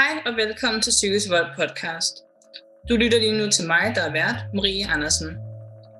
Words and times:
Hej 0.00 0.22
og 0.26 0.36
velkommen 0.36 0.82
til 0.82 0.90
Psykisk 0.90 1.30
Vold 1.30 1.46
podcast. 1.58 2.14
Du 2.88 2.96
lytter 2.96 3.18
lige 3.18 3.38
nu 3.38 3.50
til 3.50 3.66
mig, 3.66 3.92
der 3.94 4.02
er 4.02 4.12
vært, 4.12 4.38
Marie 4.54 4.86
Andersen. 4.94 5.28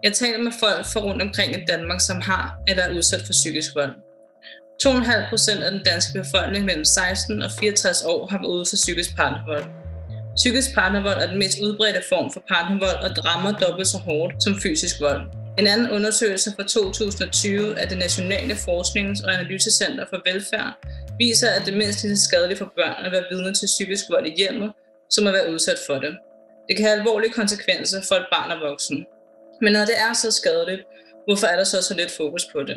Jeg 0.03 0.12
taler 0.12 0.38
med 0.38 0.53
folk 0.61 0.84
fra 0.92 1.00
rundt 1.00 1.23
omkring 1.23 1.50
i 1.57 1.65
Danmark, 1.69 2.00
som 2.00 2.21
har 2.21 2.44
eller 2.68 2.83
er 2.83 2.94
udsat 2.97 3.21
for 3.26 3.33
psykisk 3.33 3.71
vold. 3.75 3.94
2,5 4.86 5.28
procent 5.28 5.63
af 5.63 5.71
den 5.71 5.83
danske 5.84 6.13
befolkning 6.23 6.65
mellem 6.65 6.84
16 6.84 7.42
og 7.42 7.50
64 7.60 8.02
år 8.02 8.27
har 8.30 8.39
været 8.39 8.55
ude 8.57 8.66
for 8.71 8.77
psykisk 8.77 9.16
partnervold. 9.16 9.64
Psykisk 10.37 10.75
partnervold 10.75 11.19
er 11.23 11.27
den 11.27 11.39
mest 11.39 11.59
udbredte 11.62 12.03
form 12.09 12.32
for 12.32 12.43
partnervold 12.48 12.98
og 13.05 13.11
rammer 13.29 13.53
dobbelt 13.53 13.89
så 13.89 13.98
hårdt 13.98 14.43
som 14.45 14.61
fysisk 14.62 15.01
vold. 15.01 15.23
En 15.61 15.67
anden 15.67 15.91
undersøgelse 15.91 16.53
fra 16.57 16.63
2020 16.63 17.79
af 17.81 17.89
det 17.89 17.99
Nationale 17.99 18.55
Forsknings- 18.55 19.25
og 19.25 19.35
Analysecenter 19.35 20.05
for 20.11 20.21
Velfærd 20.27 20.73
viser, 21.19 21.51
at 21.51 21.63
det 21.67 21.77
mindst 21.77 22.03
lige 22.03 22.17
så 22.17 22.25
skadeligt 22.25 22.59
for 22.59 22.73
børn 22.77 23.05
at 23.07 23.13
være 23.13 23.25
vidne 23.31 23.55
til 23.55 23.67
psykisk 23.67 24.05
vold 24.11 24.27
i 24.27 24.35
hjemmet, 24.37 24.73
som 25.11 25.27
at 25.27 25.33
være 25.33 25.53
udsat 25.53 25.79
for 25.87 25.95
det. 25.95 26.13
Det 26.68 26.77
kan 26.77 26.87
have 26.87 26.99
alvorlige 26.99 27.32
konsekvenser 27.32 28.01
for 28.09 28.15
et 28.15 28.27
barn 28.32 28.51
og 28.51 28.61
voksen. 28.68 29.07
Men 29.61 29.73
når 29.73 29.85
det 29.85 29.99
er 29.99 30.13
så 30.13 30.31
skadeligt, 30.31 30.82
hvorfor 31.27 31.46
er 31.46 31.57
der 31.57 31.65
så 31.65 31.82
så 31.82 31.95
lidt 31.95 32.10
fokus 32.10 32.45
på 32.52 32.62
det? 32.62 32.77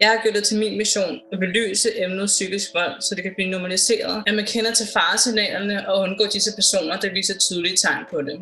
Jeg 0.00 0.08
har 0.08 0.22
gjort 0.22 0.34
det 0.34 0.44
til 0.44 0.58
min 0.58 0.78
mission 0.78 1.20
at 1.32 1.38
belyse 1.38 1.88
emnet 2.04 2.26
psykisk 2.26 2.74
vold, 2.74 3.00
så 3.00 3.14
det 3.14 3.22
kan 3.22 3.32
blive 3.36 3.50
normaliseret, 3.50 4.22
at 4.26 4.34
man 4.34 4.46
kender 4.46 4.72
til 4.74 4.86
faresignalerne 4.92 5.88
og 5.88 6.00
undgå 6.00 6.24
disse 6.32 6.52
personer, 6.54 7.00
der 7.00 7.12
viser 7.12 7.38
tydelige 7.38 7.76
tegn 7.76 8.04
på 8.10 8.22
det. 8.22 8.38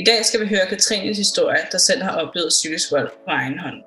I 0.00 0.04
dag 0.04 0.24
skal 0.24 0.40
vi 0.40 0.46
høre 0.46 0.66
Katrines 0.66 1.18
historie, 1.18 1.66
der 1.72 1.78
selv 1.78 2.02
har 2.02 2.10
oplevet 2.10 2.48
psykisk 2.48 2.92
vold 2.92 3.08
på 3.08 3.30
egen 3.30 3.58
hånd. 3.58 3.82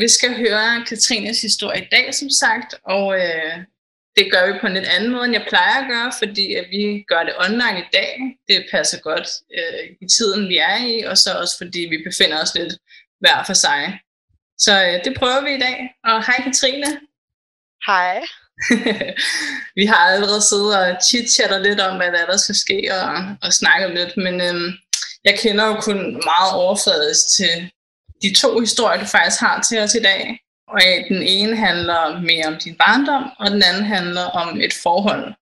Vi 0.00 0.08
skal 0.08 0.36
høre 0.36 0.84
Katrines 0.88 1.42
historie 1.42 1.82
i 1.82 1.88
dag, 1.92 2.14
som 2.14 2.30
sagt, 2.30 2.74
og 2.84 3.18
øh, 3.18 3.58
det 4.16 4.32
gør 4.32 4.46
vi 4.46 4.58
på 4.60 4.66
en 4.66 4.74
lidt 4.74 4.88
anden 4.88 5.10
måde, 5.10 5.24
end 5.24 5.32
jeg 5.32 5.46
plejer 5.48 5.76
at 5.80 5.88
gøre, 5.88 6.12
fordi 6.18 6.54
at 6.54 6.66
vi 6.70 7.04
gør 7.08 7.22
det 7.22 7.34
online 7.46 7.78
i 7.80 7.88
dag. 7.92 8.12
Det 8.48 8.66
passer 8.70 9.00
godt 9.00 9.28
øh, 9.58 9.84
i 10.00 10.06
tiden, 10.16 10.48
vi 10.48 10.56
er 10.56 10.76
i, 10.76 11.02
og 11.02 11.18
så 11.18 11.30
også 11.40 11.56
fordi 11.56 11.80
vi 11.92 11.98
befinder 12.08 12.42
os 12.42 12.54
lidt 12.54 12.74
hver 13.20 13.44
for 13.46 13.52
sig. 13.54 14.00
Så 14.58 14.72
øh, 14.86 15.04
det 15.04 15.18
prøver 15.18 15.40
vi 15.44 15.54
i 15.54 15.60
dag. 15.66 15.76
Og 16.04 16.26
hej 16.26 16.42
Katrine. 16.44 17.00
Hej. 17.86 18.22
vi 19.78 19.84
har 19.86 20.02
allerede 20.14 20.42
siddet 20.42 20.78
og 20.78 20.96
chit-chatter 21.08 21.58
lidt 21.58 21.80
om, 21.80 21.96
hvad 21.96 22.12
der, 22.12 22.18
er, 22.18 22.26
der 22.26 22.36
skal 22.36 22.54
ske, 22.54 22.90
og, 22.94 23.36
og 23.42 23.52
snakket 23.52 23.90
lidt, 23.90 24.16
men 24.16 24.40
øh, 24.40 24.72
jeg 25.24 25.38
kender 25.38 25.66
jo 25.66 25.74
kun 25.80 25.98
meget 26.12 26.52
overfladisk 26.52 27.36
til 27.36 27.70
de 28.22 28.34
to 28.34 28.60
historier, 28.60 29.00
du 29.00 29.06
faktisk 29.06 29.40
har 29.40 29.62
til 29.62 29.78
os 29.78 29.94
i 29.94 30.02
dag. 30.02 30.41
Og 30.68 30.80
den 31.08 31.22
ene 31.22 31.56
handler 31.56 32.20
mere 32.20 32.46
om 32.46 32.56
din 32.64 32.74
barndom, 32.74 33.24
og 33.38 33.50
den 33.50 33.62
anden 33.62 33.84
handler 33.84 34.24
om 34.24 34.60
et 34.60 34.72
forhold. 34.82 35.34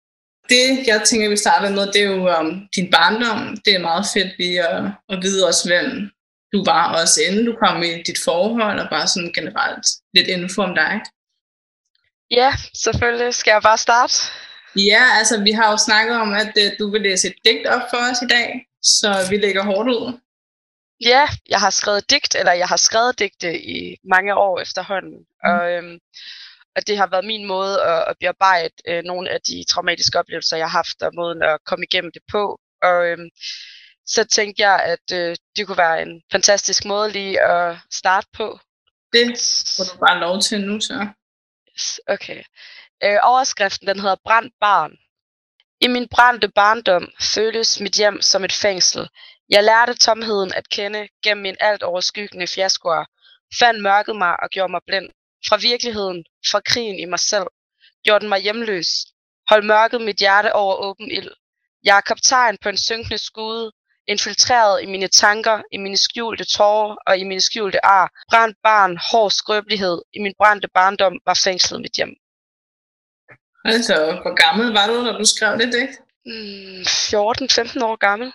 Det, 0.48 0.86
jeg 0.86 1.02
tænker, 1.04 1.28
vi 1.28 1.36
starter 1.36 1.70
med, 1.70 1.86
det 1.92 2.02
er 2.02 2.10
jo 2.16 2.28
om 2.28 2.68
din 2.76 2.90
barndom. 2.90 3.56
Det 3.64 3.74
er 3.74 3.78
meget 3.90 4.06
fedt 4.14 4.38
lige 4.38 4.68
at, 4.68 4.84
at 5.08 5.18
vide 5.22 5.46
også, 5.46 5.68
hvem 5.68 6.10
du 6.52 6.64
var, 6.64 7.00
også 7.00 7.20
inden 7.28 7.46
du 7.46 7.56
kom 7.62 7.82
i 7.82 8.02
dit 8.02 8.20
forhold, 8.24 8.80
og 8.80 8.88
bare 8.90 9.06
sådan 9.06 9.32
generelt 9.32 9.86
lidt 10.14 10.28
info 10.28 10.62
om 10.62 10.74
dig. 10.74 11.00
Ja, 12.30 12.52
selvfølgelig. 12.74 13.34
Skal 13.34 13.50
jeg 13.50 13.62
bare 13.62 13.78
starte? 13.78 14.14
Ja, 14.76 15.04
altså 15.18 15.42
vi 15.42 15.50
har 15.50 15.70
jo 15.70 15.76
snakket 15.76 16.16
om, 16.16 16.32
at 16.32 16.52
uh, 16.56 16.78
du 16.78 16.90
vil 16.90 17.00
læse 17.00 17.28
et 17.28 17.34
digt 17.44 17.66
op 17.66 17.82
for 17.90 18.00
os 18.10 18.22
i 18.22 18.28
dag, 18.36 18.66
så 18.82 19.26
vi 19.30 19.36
lægger 19.36 19.64
hårdt 19.64 19.88
ud. 19.88 20.20
Ja, 21.00 21.28
jeg 21.48 21.60
har 21.60 21.70
skrevet 21.70 22.10
digt, 22.10 22.34
eller 22.34 22.52
jeg 22.52 22.68
har 22.68 22.76
skrevet 22.76 23.18
digte 23.18 23.62
i 23.62 23.96
mange 24.04 24.34
år 24.34 24.60
efterhånden. 24.60 25.18
Mm. 25.18 25.50
Og, 25.50 25.72
øhm, 25.72 25.98
og 26.76 26.86
det 26.86 26.96
har 26.98 27.06
været 27.06 27.24
min 27.24 27.46
måde 27.46 27.82
at, 27.82 28.04
at 28.08 28.16
bearbejde 28.20 28.74
øh, 28.88 29.02
nogle 29.04 29.30
af 29.30 29.40
de 29.40 29.64
traumatiske 29.68 30.18
oplevelser, 30.18 30.56
jeg 30.56 30.66
har 30.66 30.78
haft, 30.78 31.02
og 31.02 31.12
måden 31.14 31.42
at 31.42 31.58
komme 31.64 31.84
igennem 31.84 32.12
det 32.12 32.22
på. 32.32 32.60
Og 32.82 33.06
øhm, 33.06 33.28
så 34.06 34.24
tænkte 34.24 34.62
jeg, 34.62 34.82
at 34.82 35.16
øh, 35.18 35.36
det 35.56 35.66
kunne 35.66 35.78
være 35.78 36.02
en 36.02 36.22
fantastisk 36.32 36.84
måde 36.84 37.10
lige 37.10 37.40
at 37.40 37.76
starte 37.90 38.26
på. 38.32 38.58
Det 39.12 39.26
får 39.76 39.84
du 39.84 39.98
bare 40.06 40.20
lov 40.20 40.40
til 40.40 40.60
nu, 40.60 40.80
så. 40.80 41.06
Yes, 41.72 42.00
okay. 42.08 42.42
Øh, 43.04 43.18
overskriften, 43.22 43.88
den 43.88 44.00
hedder 44.00 44.16
Brændt 44.24 44.54
barn. 44.60 44.92
I 45.80 45.88
min 45.88 46.08
brændte 46.08 46.48
barndom 46.48 47.08
føles 47.20 47.80
mit 47.80 47.94
hjem 47.94 48.22
som 48.22 48.44
et 48.44 48.52
fængsel. 48.52 49.08
Jeg 49.50 49.64
lærte 49.64 49.94
tomheden 49.94 50.52
at 50.54 50.68
kende 50.68 51.08
gennem 51.24 51.42
min 51.42 51.56
alt 51.60 51.82
overskyggende 51.82 52.46
fiaskoer, 52.46 53.04
fandt 53.58 53.82
mørket 53.82 54.16
mig 54.16 54.42
og 54.42 54.48
gjorde 54.50 54.70
mig 54.70 54.80
blind. 54.86 55.08
Fra 55.48 55.56
virkeligheden, 55.56 56.24
fra 56.50 56.60
krigen 56.60 56.98
i 56.98 57.04
mig 57.04 57.18
selv, 57.18 57.46
gjorde 58.04 58.20
den 58.20 58.28
mig 58.28 58.40
hjemløs. 58.40 58.88
Hold 59.48 59.62
mørket 59.62 60.00
mit 60.00 60.16
hjerte 60.16 60.52
over 60.52 60.74
åben 60.74 61.10
ild. 61.10 61.30
Jeg 61.84 61.96
er 61.96 62.00
kaptajn 62.00 62.56
på 62.62 62.68
en 62.68 62.76
synkende 62.76 63.18
skude, 63.18 63.72
infiltreret 64.06 64.82
i 64.82 64.86
mine 64.86 65.08
tanker, 65.08 65.62
i 65.72 65.76
mine 65.76 65.96
skjulte 65.96 66.44
tårer 66.44 66.96
og 67.06 67.18
i 67.18 67.24
mine 67.24 67.40
skjulte 67.40 67.84
ar. 67.84 68.10
Brændt 68.30 68.56
barn, 68.62 68.98
hård 69.10 69.30
skrøbelighed, 69.30 70.02
i 70.12 70.18
min 70.18 70.34
brændte 70.38 70.68
barndom 70.74 71.18
var 71.26 71.40
fængslet 71.44 71.80
mit 71.80 71.92
hjem. 71.92 72.14
Altså, 73.64 73.94
hvor 74.22 74.34
gammel 74.44 74.72
var 74.72 74.86
du, 74.86 75.06
da 75.06 75.12
du 75.12 75.24
skrev 75.24 75.58
det 75.58 75.72
digt? 75.72 75.94
Mm, 76.26 76.80
14-15 76.80 77.84
år 77.84 77.96
gammel. 77.96 78.32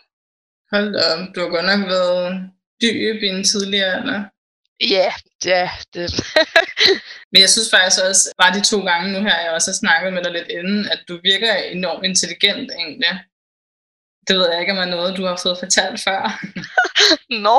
Hold 0.71 0.93
da, 0.93 1.05
du 1.33 1.39
har 1.41 1.49
godt 1.55 1.65
nok 1.65 1.89
været 1.89 2.49
dyb 2.81 3.23
i 3.23 3.27
en 3.27 3.43
tidligere 3.43 3.93
alder. 3.93 4.23
Ja, 4.81 5.13
ja. 5.45 5.69
Det. 5.93 6.07
Men 7.31 7.41
jeg 7.41 7.49
synes 7.49 7.69
faktisk 7.71 8.01
også, 8.09 8.33
bare 8.37 8.53
de 8.53 8.63
to 8.63 8.79
gange 8.85 9.13
nu 9.13 9.19
her, 9.19 9.41
jeg 9.41 9.51
også 9.51 9.71
har 9.71 9.75
snakket 9.83 10.13
med 10.13 10.23
dig 10.23 10.31
lidt 10.31 10.47
inden, 10.47 10.85
at 10.93 10.99
du 11.07 11.19
virker 11.23 11.53
enormt 11.53 12.05
intelligent 12.05 12.71
egentlig. 12.71 13.19
Det 14.27 14.35
ved 14.37 14.51
jeg 14.51 14.59
ikke, 14.61 14.71
om 14.71 14.77
er 14.77 14.85
noget, 14.85 15.17
du 15.17 15.25
har 15.25 15.39
fået 15.43 15.59
fortalt 15.59 16.03
før. 16.03 16.21
Nå. 17.45 17.57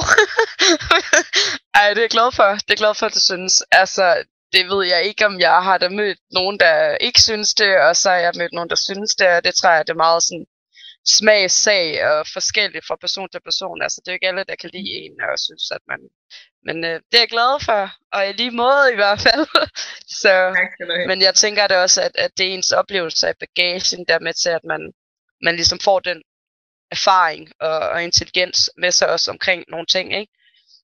Ej, 1.78 1.88
det 1.88 1.99
er 1.99 2.09
jeg 2.09 2.11
glad 2.11 2.33
for. 2.33 2.50
Det 2.55 2.71
er 2.73 2.83
glad 2.84 2.94
for, 2.94 3.06
at 3.06 3.15
du 3.15 3.21
synes. 3.21 3.62
Altså, 3.71 4.25
det 4.53 4.69
ved 4.71 4.87
jeg 4.87 5.05
ikke, 5.05 5.27
om 5.27 5.41
jeg 5.41 5.62
har 5.62 5.78
da 5.78 5.88
mødt 5.88 6.19
nogen, 6.31 6.59
der 6.61 6.97
ikke 6.97 7.21
synes 7.23 7.55
det, 7.55 7.81
og 7.81 7.97
så 7.97 8.11
har 8.11 8.17
jeg 8.17 8.33
mødt 8.37 8.53
nogen, 8.53 8.71
der 8.71 8.77
synes 8.88 9.15
det, 9.15 9.28
og 9.28 9.44
det 9.44 9.55
tror 9.55 9.71
jeg, 9.71 9.87
det 9.87 9.93
er 9.93 10.05
meget 10.06 10.23
sådan 10.23 10.47
smagssag 11.09 12.05
og 12.11 12.27
forskelligt 12.33 12.87
fra 12.87 12.97
person 12.97 13.28
til 13.31 13.41
person. 13.41 13.83
Altså, 13.83 14.00
det 14.00 14.09
er 14.09 14.12
jo 14.12 14.19
ikke 14.19 14.28
alle, 14.28 14.44
der 14.44 14.56
kan 14.61 14.71
lide 14.72 14.93
en, 15.03 15.21
og 15.21 15.39
synes, 15.39 15.71
at 15.71 15.83
man... 15.89 16.00
Men 16.67 16.84
øh, 16.84 17.00
det 17.09 17.17
er 17.17 17.25
jeg 17.27 17.34
glad 17.37 17.65
for, 17.69 17.83
og 18.12 18.28
i 18.28 18.33
lige 18.33 18.50
måde 18.50 18.93
i 18.93 18.99
hvert 19.00 19.21
fald. 19.27 19.47
så, 20.22 20.33
men 21.09 21.22
jeg 21.22 21.34
tænker 21.34 21.67
det 21.67 21.77
også, 21.77 22.03
at, 22.03 22.15
at 22.15 22.31
det 22.37 22.47
er 22.47 22.55
ens 22.55 22.71
oplevelse 22.71 23.28
af 23.28 23.34
bagagen, 23.41 24.05
der 24.09 24.19
med 24.19 24.34
til, 24.34 24.49
at 24.49 24.65
man, 24.65 24.93
man 25.43 25.56
ligesom 25.56 25.81
får 25.81 26.00
den 26.00 26.22
erfaring 26.91 27.53
og, 27.61 27.78
og 27.78 28.05
intelligens 28.05 28.71
med 28.77 28.93
sig 28.93 29.09
også 29.09 29.31
omkring 29.31 29.65
nogle 29.69 29.87
ting, 29.87 30.17
ikke? 30.21 30.33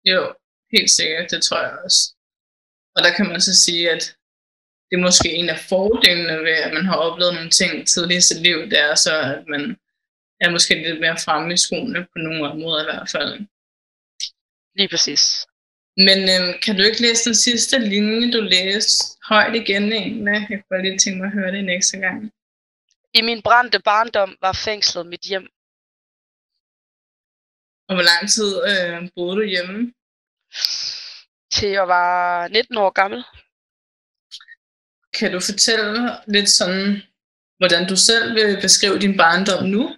Jo, 0.04 0.34
helt 0.77 0.91
sikkert, 0.91 1.31
det 1.31 1.43
tror 1.43 1.60
jeg 1.62 1.78
også. 1.84 2.15
Og 2.97 3.03
der 3.04 3.12
kan 3.16 3.27
man 3.27 3.41
så 3.41 3.54
sige, 3.65 3.91
at 3.91 4.16
det 4.89 4.97
er 4.99 5.03
måske 5.03 5.33
en 5.33 5.49
af 5.49 5.59
fordelene 5.69 6.39
ved, 6.39 6.56
at 6.66 6.72
man 6.72 6.84
har 6.84 6.97
oplevet 6.97 7.34
nogle 7.34 7.50
ting 7.50 7.89
tidligere 7.89 8.19
i 8.19 8.28
sit 8.31 8.43
liv, 8.43 8.59
det 8.71 8.81
er 8.81 8.94
så, 8.94 9.21
at 9.21 9.44
man 9.49 9.77
er 10.44 10.50
måske 10.50 10.75
lidt 10.75 11.00
mere 11.00 11.19
fremme 11.25 11.54
i 11.54 11.56
skoene 11.56 12.00
på 12.12 12.16
nogle 12.25 12.48
områder 12.50 12.80
i 12.82 12.88
hvert 12.91 13.10
fald. 13.14 13.32
Lige 14.78 14.88
præcis. 14.88 15.22
Men 15.97 16.19
øhm, 16.32 16.53
kan 16.64 16.76
du 16.76 16.82
ikke 16.82 17.03
læse 17.03 17.25
den 17.25 17.34
sidste 17.34 17.78
linje, 17.78 18.32
du 18.32 18.41
læste 18.41 19.19
højt 19.28 19.54
igen 19.54 19.92
egentlig? 19.92 20.47
Jeg 20.50 20.62
kunne 20.64 20.82
lige 20.82 20.98
tænke 20.98 21.19
mig 21.20 21.26
at 21.26 21.32
høre 21.32 21.53
det 21.53 21.64
næste 21.64 21.97
gang. 21.98 22.32
I 23.14 23.22
min 23.22 23.42
brændte 23.42 23.80
barndom 23.80 24.36
var 24.41 24.53
fængslet 24.53 25.06
mit 25.06 25.20
hjem. 25.20 25.47
Og 27.89 27.94
hvor 27.94 28.06
lang 28.10 28.30
tid 28.34 28.50
øh, 28.71 29.10
boede 29.15 29.36
du 29.36 29.42
hjemme? 29.42 29.92
Til 31.53 31.68
jeg 31.68 31.89
var 31.89 32.48
19 32.48 32.77
år 32.77 32.91
gammel. 32.91 33.24
Kan 35.18 35.33
du 35.33 35.41
fortælle 35.41 36.10
lidt 36.27 36.50
sådan, 36.50 37.03
hvordan 37.59 37.89
du 37.89 37.97
selv 37.97 38.34
vil 38.34 38.60
beskrive 38.60 38.98
din 38.98 39.16
barndom 39.16 39.65
nu? 39.65 39.97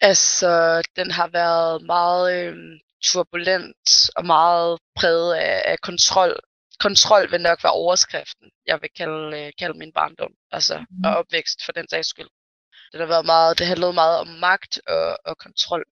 Altså, 0.00 0.82
den 0.96 1.10
har 1.10 1.28
været 1.28 1.82
meget 1.82 2.34
øh, 2.34 2.56
turbulent 3.02 4.10
og 4.16 4.26
meget 4.26 4.78
præget 4.96 5.34
af, 5.34 5.62
af 5.64 5.80
kontrol. 5.80 6.40
Kontrol 6.80 7.30
vil 7.30 7.40
nok 7.40 7.64
være 7.64 7.72
overskriften, 7.72 8.50
jeg 8.66 8.78
vil 8.82 8.90
kalde, 8.96 9.38
øh, 9.38 9.52
kalde 9.58 9.78
min 9.78 9.92
barndom, 9.92 10.32
altså 10.52 10.78
mm. 10.78 11.04
og 11.04 11.16
opvækst 11.16 11.64
for 11.64 11.72
den 11.72 11.88
sags 11.88 12.08
skyld. 12.08 12.28
Det 12.92 13.00
har 13.00 13.06
været 13.06 13.26
meget, 13.26 13.58
det 13.58 13.66
handlede 13.66 13.92
meget 13.92 14.18
om 14.18 14.26
magt 14.26 14.80
og, 14.86 15.18
og 15.24 15.38
kontrol. 15.38 15.84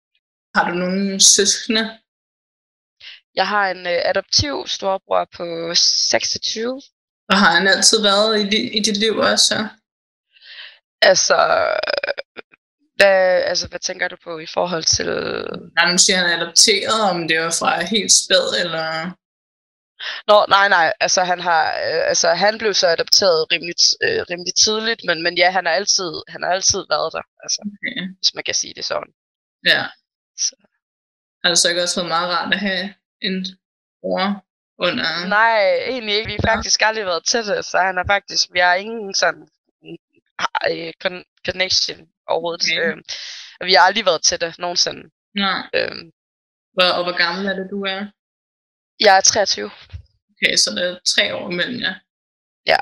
Har 0.55 0.71
du 0.71 0.75
nogle 0.75 1.21
søskende? 1.21 1.99
Jeg 3.35 3.49
har 3.49 3.71
en 3.71 3.87
øh, 3.87 4.01
adoptiv 4.05 4.67
storebror 4.67 5.29
på 5.37 5.75
26. 5.75 6.83
Og 7.29 7.37
har 7.37 7.51
han 7.51 7.69
altid 7.69 8.03
været 8.03 8.53
i, 8.53 8.77
i 8.77 8.81
dit 8.81 8.97
liv 8.97 9.17
også? 9.17 9.69
Altså, 11.03 11.37
Hvad, 12.97 13.43
altså, 13.51 13.69
hvad 13.69 13.79
tænker 13.81 14.09
du 14.09 14.17
på 14.25 14.39
i 14.39 14.47
forhold 14.47 14.85
til... 14.85 15.07
Nej, 15.77 15.93
nu 15.93 15.99
siger 15.99 16.17
han 16.19 16.41
adopteret, 16.41 17.01
om 17.11 17.29
det 17.29 17.41
var 17.41 17.51
fra 17.61 17.85
helt 17.85 18.13
spæd, 18.13 18.47
eller... 18.65 18.87
Nå, 20.31 20.47
nej, 20.49 20.69
nej, 20.69 20.93
altså 21.01 21.25
han 21.25 21.41
har, 21.41 21.65
øh, 21.69 22.09
altså 22.09 22.29
han 22.35 22.59
blev 22.59 22.75
så 22.75 22.87
adopteret 22.89 23.53
rimelig, 23.53 23.75
øh, 24.05 24.21
rimelig 24.31 24.55
tidligt, 24.55 25.01
men, 25.05 25.23
men 25.23 25.39
ja, 25.39 25.51
han 25.51 25.67
har 25.67 25.73
altid, 25.73 26.13
han 26.29 26.43
har 26.43 26.51
altid 26.51 26.85
været 26.91 27.13
der, 27.13 27.23
altså, 27.43 27.61
Okay. 27.67 28.15
hvis 28.19 28.35
man 28.35 28.45
kan 28.45 28.55
sige 28.55 28.75
det 28.75 28.85
sådan. 28.85 29.13
Ja. 29.67 29.83
Så. 30.39 30.55
Har 31.45 31.49
det 31.51 31.59
så 31.59 31.69
ikke 31.69 31.83
også 31.83 32.01
været 32.01 32.09
meget 32.09 32.29
rart 32.31 32.55
at 32.55 32.61
have 32.61 32.95
en 33.23 33.47
bror 34.01 34.45
under... 34.79 35.27
Nej, 35.29 35.79
egentlig 35.79 36.15
ikke. 36.15 36.27
Vi 36.31 36.37
har 36.41 36.55
faktisk 36.57 36.83
aldrig 36.83 37.07
været 37.07 37.25
til 37.25 37.47
det, 37.47 37.65
så 37.65 37.79
han 37.79 37.99
er 37.99 38.05
faktisk, 38.07 38.49
vi 38.53 38.59
har 38.59 38.75
ingen 38.75 39.15
sådan 39.15 39.49
øh, 40.71 40.93
con- 41.05 41.41
connection 41.47 42.09
overhovedet. 42.29 42.63
Okay. 42.63 42.93
Øh, 43.61 43.67
vi 43.69 43.73
har 43.75 43.81
aldrig 43.89 44.05
været 44.05 44.23
til 44.23 44.41
det 44.41 44.59
nogensinde. 44.59 45.03
Nej. 45.35 45.63
Øh, 45.75 45.97
Hvor, 46.75 46.89
og 46.99 47.03
hvor 47.05 47.17
gammel 47.25 47.47
er 47.47 47.55
det, 47.61 47.69
du 47.71 47.85
er? 47.85 48.01
jeg 49.01 49.17
er 49.17 49.21
23. 49.21 49.71
Okay, 50.33 50.57
så 50.57 50.71
der 50.77 50.83
er 50.91 50.99
tre 51.15 51.35
år 51.35 51.51
imellem 51.51 51.81
jer. 51.81 51.95
Ja. 52.67 52.79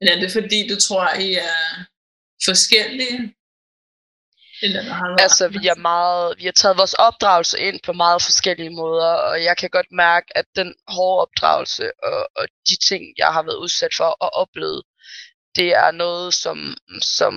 Men 0.00 0.08
er 0.08 0.20
det 0.20 0.32
fordi, 0.32 0.68
du 0.68 0.76
tror, 0.86 1.14
I 1.26 1.34
er 1.34 1.60
forskellige? 2.44 3.34
Eller 4.62 4.82
der 4.82 4.92
har 4.92 5.08
været 5.08 5.20
Altså, 5.20 5.48
vi 5.48 5.66
er 5.74 5.78
meget, 5.90 6.38
vi 6.38 6.44
har 6.44 6.52
taget 6.52 6.76
vores 6.76 6.94
opdragelse 6.94 7.58
ind 7.58 7.80
på 7.86 7.92
meget 7.92 8.22
forskellige 8.22 8.70
måder, 8.70 9.12
og 9.28 9.44
jeg 9.44 9.56
kan 9.56 9.70
godt 9.70 9.90
mærke, 9.92 10.26
at 10.38 10.44
den 10.56 10.74
hårde 10.88 11.20
opdragelse 11.22 11.84
og, 12.02 12.28
og 12.36 12.44
de 12.68 12.76
ting, 12.88 13.02
jeg 13.18 13.32
har 13.32 13.42
været 13.42 13.56
udsat 13.64 13.94
for 13.96 14.10
og 14.24 14.30
oplevet, 14.42 14.82
det 15.56 15.74
er 15.74 15.90
noget, 15.90 16.34
som, 16.34 16.76
som 17.02 17.34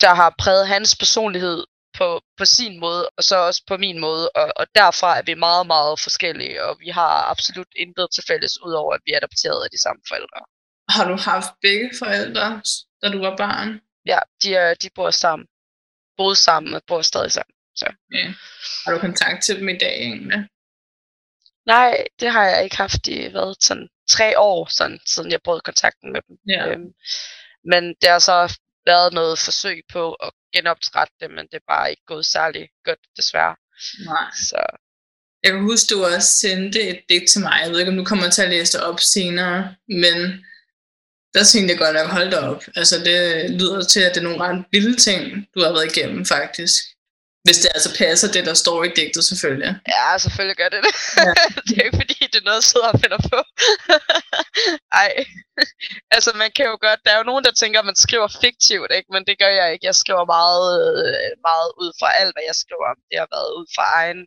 der 0.00 0.14
har 0.14 0.34
præget 0.38 0.68
hans 0.68 0.96
personlighed 0.96 1.64
på, 1.98 2.20
på 2.38 2.44
sin 2.44 2.80
måde, 2.80 3.10
og 3.16 3.22
så 3.24 3.36
også 3.36 3.62
på 3.68 3.76
min 3.76 3.98
måde, 4.00 4.28
og, 4.30 4.52
og 4.56 4.66
derfra 4.74 5.18
er 5.18 5.22
vi 5.22 5.34
meget, 5.34 5.66
meget 5.66 6.00
forskellige, 6.00 6.64
og 6.64 6.76
vi 6.80 6.88
har 6.88 7.30
absolut 7.30 7.68
intet 7.76 8.08
til 8.14 8.24
fælles, 8.28 8.62
udover 8.62 8.94
at 8.94 9.00
vi 9.06 9.12
er 9.12 9.16
adopteret 9.16 9.64
af 9.64 9.70
de 9.70 9.82
samme 9.82 10.02
forældre. 10.08 10.40
Har 10.88 11.04
du 11.10 11.16
haft 11.16 11.50
begge 11.62 11.90
forældre, 11.98 12.62
da 13.02 13.06
du 13.14 13.18
var 13.18 13.36
barn? 13.36 13.80
Ja, 14.06 14.18
de, 14.42 14.54
er, 14.54 14.74
de 14.74 14.88
bor 14.94 15.10
sammen. 15.10 15.46
Boede 16.16 16.36
sammen 16.36 16.74
og 16.74 16.82
bor 16.86 17.02
stadig 17.02 17.32
sammen. 17.32 17.54
Okay. 17.82 18.26
Har 18.84 18.92
du 18.92 18.98
kontakt 18.98 19.44
til 19.44 19.60
dem 19.60 19.68
i 19.68 19.78
dag 19.78 19.96
egentlig? 20.02 20.48
Nej, 21.66 22.04
det 22.20 22.32
har 22.32 22.44
jeg 22.44 22.64
ikke 22.64 22.76
haft 22.76 23.06
i 23.08 23.32
været 23.32 23.56
sådan 23.60 23.88
tre 24.10 24.38
år, 24.38 24.68
sådan, 24.70 24.98
siden 25.06 25.30
jeg 25.30 25.40
brød 25.44 25.60
kontakten 25.60 26.12
med 26.12 26.20
dem. 26.28 26.36
Ja. 26.48 26.66
Øhm, 26.68 26.90
men 27.64 27.94
det 28.00 28.08
har 28.10 28.18
så 28.18 28.58
været 28.86 29.12
noget 29.12 29.38
forsøg 29.38 29.82
på 29.92 30.12
at 30.12 30.30
genoptrætte 30.54 31.14
det, 31.20 31.30
men 31.30 31.46
det 31.46 31.54
er 31.54 31.72
bare 31.74 31.90
ikke 31.90 32.02
gået 32.06 32.26
særlig 32.26 32.68
godt, 32.84 32.98
desværre. 33.16 33.56
Nej. 34.04 34.30
Så 34.48 34.60
Jeg 35.42 35.52
kan 35.52 35.62
huske, 35.62 35.94
du 35.94 36.04
også 36.04 36.28
sendte 36.28 36.80
et 36.82 37.00
digt 37.08 37.30
til 37.30 37.40
mig. 37.40 37.60
Jeg 37.62 37.70
ved 37.70 37.78
ikke, 37.78 37.90
om 37.92 37.96
du 37.98 38.04
kommer 38.04 38.30
til 38.30 38.42
at 38.42 38.48
læse 38.48 38.78
det 38.78 38.84
op 38.86 39.00
senere, 39.00 39.74
men 39.88 40.16
der 41.34 41.44
tænkte 41.44 41.72
jeg 41.72 41.78
godt 41.78 41.94
nok, 41.94 42.06
hold 42.06 42.30
da 42.30 42.38
op. 42.38 42.62
Altså, 42.76 42.96
det 43.04 43.50
lyder 43.50 43.82
til, 43.84 44.00
at 44.00 44.14
det 44.14 44.20
er 44.20 44.24
nogle 44.24 44.44
ret 44.44 44.64
vilde 44.72 44.96
ting, 44.96 45.46
du 45.54 45.60
har 45.60 45.72
været 45.72 45.96
igennem, 45.96 46.24
faktisk. 46.24 46.74
Hvis 47.46 47.58
det 47.62 47.70
altså 47.76 47.90
passer 48.02 48.28
det, 48.36 48.44
der 48.50 48.54
står 48.54 48.78
i 48.84 48.90
digtet, 48.98 49.24
selvfølgelig. 49.30 49.70
ja, 49.94 50.18
selvfølgelig 50.24 50.56
gør 50.62 50.70
det 50.74 50.80
det. 50.86 50.94
Ja. 51.16 51.32
det 51.66 51.72
er 51.78 51.84
ikke 51.86 52.00
fordi, 52.02 52.18
det 52.32 52.38
er 52.40 52.46
noget, 52.48 52.60
jeg 52.62 52.70
sidder 52.72 52.88
og 52.94 53.00
finder 53.04 53.20
på. 53.32 53.38
Ej, 55.02 55.10
altså 56.16 56.30
man 56.42 56.50
kan 56.56 56.66
jo 56.70 56.76
godt, 56.86 57.00
der 57.04 57.10
er 57.12 57.18
jo 57.20 57.30
nogen, 57.30 57.44
der 57.44 57.52
tænker, 57.52 57.78
at 57.80 57.88
man 57.90 58.02
skriver 58.04 58.28
fiktivt, 58.44 58.90
ikke? 58.98 59.08
men 59.14 59.22
det 59.28 59.36
gør 59.42 59.52
jeg 59.60 59.66
ikke. 59.72 59.86
Jeg 59.90 59.96
skriver 60.02 60.24
meget, 60.38 60.68
øh, 60.84 61.30
meget 61.48 61.70
ud 61.82 61.90
fra 62.00 62.08
alt, 62.20 62.32
hvad 62.34 62.44
jeg 62.50 62.56
skriver 62.62 62.86
om. 62.92 62.98
Det 63.10 63.18
har 63.22 63.28
været 63.36 63.50
ud 63.58 63.66
fra 63.76 63.84
egen 64.00 64.20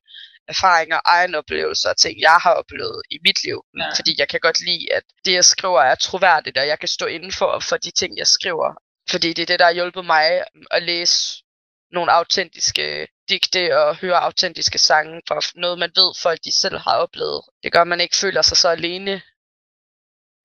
erfaringer, 0.54 1.00
egen 1.06 1.36
oplevelser 1.36 1.90
og 1.90 1.98
ting, 1.98 2.16
jeg 2.28 2.38
har 2.46 2.54
oplevet 2.62 3.02
i 3.12 3.18
mit 3.26 3.40
liv. 3.44 3.60
Ja. 3.80 3.90
Fordi 3.98 4.12
jeg 4.22 4.28
kan 4.32 4.40
godt 4.48 4.60
lide, 4.70 4.94
at 4.98 5.04
det, 5.26 5.34
jeg 5.34 5.46
skriver, 5.46 5.82
er 5.82 5.96
troværdigt, 5.96 6.58
og 6.58 6.68
jeg 6.68 6.80
kan 6.80 6.88
stå 6.88 7.06
inden 7.06 7.32
for, 7.32 7.60
for 7.70 7.78
de 7.78 7.92
ting, 7.92 8.18
jeg 8.18 8.28
skriver. 8.28 8.70
Fordi 9.12 9.34
det 9.34 9.42
er 9.42 9.46
det, 9.52 9.60
der 9.60 9.66
har 9.66 9.78
hjulpet 9.80 10.06
mig 10.06 10.44
at 10.72 10.84
læse 10.84 11.44
nogle 11.92 12.12
autentiske 12.12 13.08
digte 13.30 13.78
og 13.78 13.96
høre 13.96 14.20
autentiske 14.20 14.78
sange 14.78 15.22
for 15.28 15.60
noget, 15.60 15.80
man 15.80 15.92
ved, 15.96 16.14
folk 16.22 16.40
de 16.46 16.52
selv 16.52 16.78
har 16.78 16.96
oplevet. 16.96 17.42
Det 17.64 17.72
gør, 17.72 17.82
at 17.82 17.88
man 17.88 18.02
ikke 18.02 18.18
føler 18.18 18.42
sig 18.42 18.58
så 18.58 18.70
alene. 18.70 19.22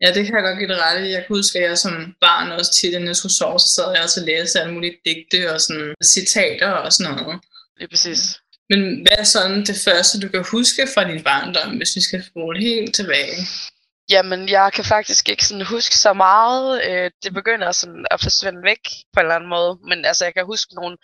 Ja, 0.02 0.08
det 0.14 0.26
kan 0.26 0.35
jeg 0.35 0.43
godt 0.43 0.58
give 0.58 0.69
det 0.69 0.82
ret 0.82 1.06
i. 1.06 1.11
Jeg 1.11 1.25
kan 1.26 1.37
huske, 1.37 1.58
at 1.58 1.69
jeg 1.69 1.79
som 1.79 2.14
barn 2.20 2.52
også 2.52 2.73
tit, 2.73 2.93
inden 2.94 3.08
jeg 3.08 3.17
skulle 3.17 3.32
sove, 3.32 3.61
så 3.61 3.69
sad 3.69 3.93
jeg 3.94 4.02
også 4.02 4.20
og 4.20 4.26
læste 4.26 4.61
alle 4.61 4.75
mulige 4.75 4.99
digte 5.05 5.52
og 5.52 5.61
sådan 5.61 5.94
citater 6.05 6.70
og 6.70 6.93
sådan 6.93 7.14
noget. 7.14 7.41
Lige 7.79 7.88
præcis. 7.88 8.20
Men 8.70 8.81
hvad 9.02 9.19
er 9.19 9.25
sådan 9.25 9.61
det 9.70 9.76
første, 9.85 10.20
du 10.20 10.29
kan 10.29 10.44
huske 10.50 10.88
fra 10.94 11.05
din 11.11 11.23
barndom, 11.23 11.76
hvis 11.76 11.96
vi 11.96 12.00
skal 12.00 12.25
spole 12.25 12.61
helt 12.61 12.94
tilbage? 12.94 13.37
Jamen, 14.11 14.49
jeg 14.49 14.73
kan 14.73 14.85
faktisk 14.85 15.29
ikke 15.29 15.44
sådan 15.46 15.67
huske 15.67 15.96
så 15.96 16.12
meget. 16.12 16.85
Øh, 16.85 17.11
det 17.23 17.35
begynder 17.35 17.73
sådan 17.73 18.06
at 18.11 18.20
forsvinde 18.23 18.62
væk 18.62 18.82
på 19.12 19.20
en 19.20 19.26
eller 19.26 19.35
anden 19.35 19.50
måde. 19.50 19.79
Men 19.88 20.05
altså, 20.05 20.25
jeg 20.25 20.35
kan 20.35 20.46
huske 20.46 20.75
nogle 20.75 20.96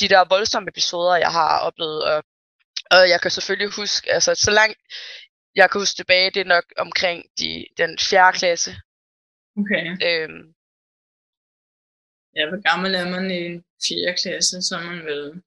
de 0.00 0.08
der 0.08 0.28
voldsomme 0.28 0.68
episoder, 0.68 1.16
jeg 1.16 1.32
har 1.32 1.58
oplevet. 1.58 2.04
Og, 2.04 2.24
og 2.90 3.08
jeg 3.08 3.20
kan 3.20 3.30
selvfølgelig 3.30 3.74
huske, 3.74 4.12
altså 4.12 4.34
så 4.34 4.50
langt 4.50 4.78
jeg 5.54 5.70
kan 5.70 5.80
huske 5.80 5.96
tilbage, 5.96 6.30
det 6.30 6.40
er 6.40 6.44
nok 6.56 6.64
omkring 6.76 7.24
de, 7.38 7.66
den 7.78 7.98
fjerde 7.98 8.38
klasse. 8.38 8.70
Okay. 9.60 9.84
Øhm, 10.08 10.42
Ja, 12.38 12.48
hvor 12.48 12.62
gammel 12.70 12.94
er 12.94 13.08
man 13.10 13.30
i 13.30 13.40
en 13.46 13.64
4. 13.88 14.14
klasse, 14.22 14.62
så 14.62 14.74
man 14.80 14.98
vel 15.04 15.42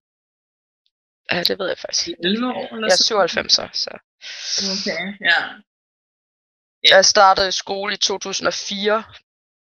ja, 1.31 1.43
det 1.43 1.59
ved 1.59 1.67
jeg 1.67 1.77
faktisk 1.77 2.07
ikke. 2.07 2.19
11 2.23 2.47
år 2.47 2.67
eller 2.75 2.87
Jeg 2.87 2.93
er 2.93 2.97
så? 2.97 3.03
97 3.03 3.53
så. 3.53 3.69
så. 3.73 3.91
Okay, 4.75 5.03
ja. 5.31 5.39
Jeg 6.93 7.05
startede 7.05 7.47
i 7.47 7.51
skole 7.51 7.93
i 7.93 7.97
2004. 7.97 9.03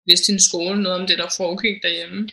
Vidste 0.07 0.33
din 0.33 0.41
skole 0.41 0.83
noget 0.83 1.01
om 1.01 1.07
det, 1.07 1.19
der 1.19 1.35
foregik 1.37 1.83
derhjemme? 1.83 2.29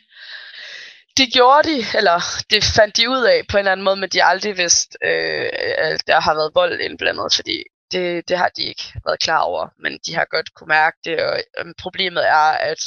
Det 1.17 1.33
gjorde 1.33 1.69
de, 1.69 1.77
eller 1.97 2.19
det 2.49 2.63
fandt 2.75 2.97
de 2.97 3.09
ud 3.09 3.23
af 3.23 3.41
på 3.49 3.57
en 3.57 3.59
eller 3.59 3.71
anden 3.71 3.83
måde, 3.83 3.95
men 3.95 4.09
de 4.09 4.19
har 4.19 4.29
aldrig 4.29 4.57
vidst, 4.57 4.97
øh, 5.03 5.49
at 5.77 6.07
der 6.07 6.19
har 6.19 6.33
været 6.33 6.55
vold 6.55 6.81
indblandet, 6.81 7.33
fordi 7.35 7.63
det, 7.91 8.29
det 8.29 8.37
har 8.37 8.49
de 8.57 8.63
ikke 8.63 8.93
været 9.05 9.19
klar 9.19 9.39
over, 9.39 9.67
men 9.79 9.99
de 10.05 10.15
har 10.15 10.25
godt 10.25 10.53
kunne 10.53 10.67
mærke 10.67 10.97
det, 11.03 11.19
og 11.23 11.43
øh, 11.59 11.73
problemet 11.77 12.27
er, 12.27 12.51
at 12.71 12.79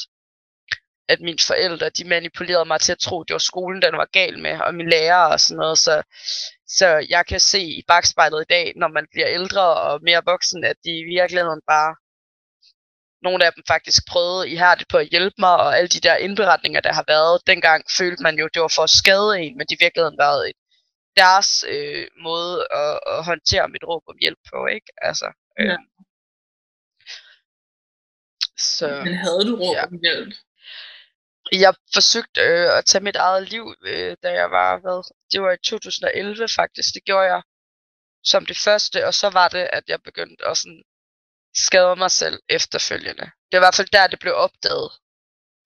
at 1.09 1.21
mine 1.21 1.39
forældre, 1.47 1.89
de 1.89 2.05
manipulerede 2.05 2.65
mig 2.65 2.81
til 2.81 2.93
at 2.93 2.99
tro, 2.99 3.21
at 3.21 3.29
det 3.29 3.35
var 3.35 3.39
skolen, 3.39 3.83
den 3.83 3.97
var 3.97 4.09
gal 4.13 4.39
med, 4.39 4.61
og 4.61 4.75
min 4.75 4.89
lærer 4.89 5.25
og 5.33 5.41
sådan 5.41 5.57
noget, 5.57 5.79
så, 5.79 6.03
så 6.67 7.07
jeg 7.11 7.27
kan 7.27 7.41
se 7.41 7.61
i 7.61 7.83
bagspejlet 7.89 8.43
i 8.43 8.53
dag, 8.53 8.73
når 8.77 8.89
man 8.89 9.07
bliver 9.13 9.29
ældre 9.29 9.63
og 9.63 10.01
mere 10.03 10.23
voksen, 10.25 10.65
at 10.65 10.77
de 10.85 10.91
i 10.99 11.05
virkeligheden 11.05 11.61
bare, 11.67 11.97
nogle 13.23 13.45
af 13.47 13.53
dem 13.53 13.63
faktisk 13.69 14.03
prøvede 14.09 14.51
ihærdigt 14.51 14.89
på 14.89 14.99
at 14.99 15.09
hjælpe 15.09 15.35
mig, 15.39 15.55
og 15.57 15.77
alle 15.79 15.89
de 15.89 16.01
der 16.01 16.17
indberetninger, 16.17 16.81
der 16.81 16.93
har 16.93 17.05
været, 17.09 17.43
dengang 17.47 17.85
følte 17.99 18.23
man 18.23 18.39
jo, 18.39 18.49
det 18.55 18.63
var 18.63 18.73
for 18.75 18.83
at 18.83 18.91
skade 18.91 19.39
en, 19.41 19.57
men 19.57 19.67
det 19.67 19.75
i 19.77 19.85
virkeligheden 19.85 20.19
været 20.19 20.49
et, 20.49 20.57
deres 21.17 21.65
øh, 21.69 22.07
måde 22.23 22.67
at, 22.71 23.01
at 23.07 23.25
håndtere 23.25 23.69
mit 23.69 23.85
råb 23.85 24.03
om 24.09 24.17
hjælp 24.23 24.39
på, 24.53 24.67
ikke? 24.67 24.87
Altså, 25.03 25.27
øh, 25.61 25.67
Ja. 25.67 25.77
Så 28.59 28.89
Men 29.05 29.15
havde 29.15 29.45
du 29.49 29.57
råd 29.57 29.75
Ja. 29.77 29.87
om 29.87 29.99
hjælp? 30.03 30.35
jeg 31.53 31.75
forsøgte 31.95 32.41
øh, 32.41 32.79
at 32.79 32.85
tage 32.85 33.05
mit 33.05 33.17
eget 33.17 33.49
liv, 33.49 33.75
øh, 33.83 34.17
da 34.23 34.29
jeg 34.33 34.51
var, 34.51 34.79
hvad, 34.79 35.15
det 35.33 35.43
var 35.43 35.53
i 35.53 35.57
2011 35.65 36.49
faktisk, 36.57 36.95
det 36.95 37.05
gjorde 37.05 37.27
jeg 37.35 37.43
som 38.25 38.47
det 38.47 38.59
første, 38.65 39.07
og 39.07 39.15
så 39.15 39.29
var 39.31 39.49
det, 39.49 39.69
at 39.73 39.83
jeg 39.89 39.99
begyndte 40.05 40.45
at 40.47 40.57
sådan 40.59 40.83
skade 41.55 41.97
mig 41.97 42.11
selv 42.11 42.43
efterfølgende. 42.49 43.25
Det 43.25 43.53
var 43.53 43.59
i 43.59 43.65
hvert 43.67 43.75
fald 43.75 43.89
der, 43.89 44.07
det 44.07 44.21
blev 44.21 44.35
opdaget, 44.35 44.91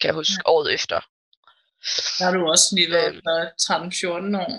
kan 0.00 0.06
jeg 0.08 0.14
huske, 0.14 0.42
året 0.46 0.74
efter. 0.74 1.00
Der 2.18 2.24
har 2.24 2.32
du 2.32 2.48
også 2.50 2.66
lige 2.76 2.90
været 2.90 3.14
Øhm. 3.14 3.48
13-14 3.62 4.36
år. 4.44 4.52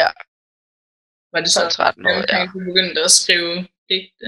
Ja. 0.00 0.10
Var 1.32 1.40
det 1.40 1.50
så 1.52 1.60
12-13 1.60 2.08
år, 2.12 2.20
ja. 2.34 2.46
du 2.52 2.58
begyndte 2.68 3.00
at 3.04 3.10
skrive 3.10 3.54
digte? 3.88 4.26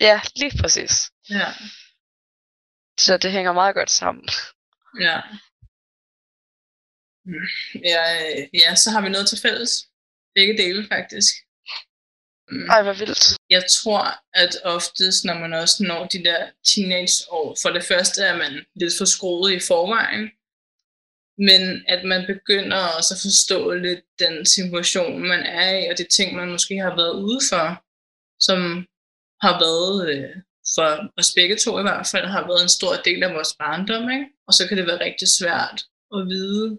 Ja, 0.00 0.20
lige 0.36 0.54
præcis. 0.62 0.92
Ja. 1.30 1.48
Så 3.00 3.16
det 3.22 3.32
hænger 3.32 3.52
meget 3.52 3.74
godt 3.74 3.90
sammen. 3.90 4.28
Ja. 5.00 5.16
Ja, 7.90 8.04
øh, 8.22 8.48
ja, 8.62 8.74
så 8.74 8.90
har 8.90 9.00
vi 9.02 9.08
noget 9.08 9.28
til 9.28 9.38
fælles. 9.42 9.72
Begge 10.34 10.54
dele, 10.62 10.88
faktisk. 10.88 11.34
Ej, 12.68 12.82
hvor 12.82 12.92
vildt. 12.92 13.36
Jeg 13.50 13.64
tror, 13.76 14.04
at 14.34 14.52
oftest, 14.64 15.24
når 15.24 15.34
man 15.34 15.52
også 15.52 15.84
når 15.84 16.06
de 16.06 16.24
der 16.24 16.40
teenageår, 16.70 17.56
for 17.62 17.70
det 17.70 17.84
første 17.84 18.22
er 18.22 18.36
man 18.36 18.52
lidt 18.80 18.94
for 18.98 19.04
skruet 19.04 19.52
i 19.52 19.60
forvejen, 19.70 20.24
men 21.48 21.62
at 21.88 22.04
man 22.04 22.22
begynder 22.26 22.80
også 22.96 23.14
at 23.14 23.22
forstå 23.26 23.74
lidt 23.74 24.04
den 24.18 24.46
situation, 24.46 25.28
man 25.32 25.42
er 25.42 25.78
i, 25.78 25.88
og 25.90 25.98
de 25.98 26.04
ting, 26.04 26.36
man 26.36 26.50
måske 26.50 26.76
har 26.86 26.94
været 26.96 27.16
ude 27.26 27.40
for, 27.50 27.66
som 28.46 28.58
har 29.44 29.54
været 29.64 29.96
øh, 30.14 30.36
for 30.74 30.88
os 31.20 31.32
begge 31.36 31.56
to 31.56 31.78
i 31.78 31.82
hvert 31.82 32.06
fald 32.12 32.26
har 32.26 32.46
været 32.46 32.62
en 32.62 32.76
stor 32.78 32.94
del 33.04 33.22
af 33.22 33.34
vores 33.34 33.52
barndom, 33.58 34.10
ikke? 34.10 34.26
og 34.46 34.52
så 34.54 34.68
kan 34.68 34.76
det 34.76 34.86
være 34.86 35.04
rigtig 35.04 35.28
svært 35.38 35.78
at 36.16 36.20
vide, 36.32 36.78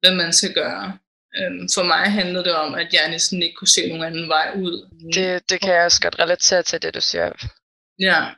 hvad 0.00 0.14
man 0.22 0.32
skal 0.32 0.52
gøre. 0.54 0.98
Øhm, 1.38 1.68
for 1.74 1.82
mig 1.82 2.12
handlede 2.12 2.44
det 2.44 2.54
om, 2.54 2.74
at 2.74 2.94
jeg 2.94 3.10
næsten 3.10 3.42
ikke 3.42 3.54
kunne 3.54 3.68
se 3.68 3.88
nogen 3.88 4.04
anden 4.04 4.28
vej 4.28 4.52
ud. 4.56 4.74
Det, 5.14 5.50
det 5.50 5.60
kan 5.60 5.74
jeg 5.74 5.84
også 5.84 6.00
godt 6.00 6.18
relatere 6.18 6.62
til, 6.62 6.82
det 6.82 6.94
du 6.94 7.00
siger. 7.00 7.32
Ja. 7.98 8.34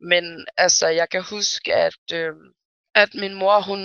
Men 0.00 0.46
altså, 0.56 0.88
jeg 0.88 1.08
kan 1.08 1.22
huske, 1.22 1.74
at, 1.74 2.12
øh, 2.12 2.32
at 2.94 3.14
min 3.14 3.34
mor, 3.34 3.60
hun, 3.60 3.80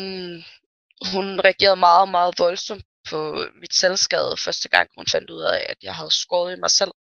hun 1.13 1.39
reagerede 1.39 1.75
meget, 1.75 2.09
meget 2.09 2.35
voldsomt 2.37 2.85
på 3.09 3.45
mit 3.61 3.73
selvskade 3.73 4.35
første 4.37 4.69
gang, 4.69 4.89
hun 4.97 5.05
fandt 5.11 5.29
ud 5.29 5.41
af, 5.41 5.65
at 5.69 5.77
jeg 5.83 5.95
havde 5.95 6.11
skåret 6.11 6.57
i 6.57 6.59
mig 6.59 6.71
selv. 6.71 6.91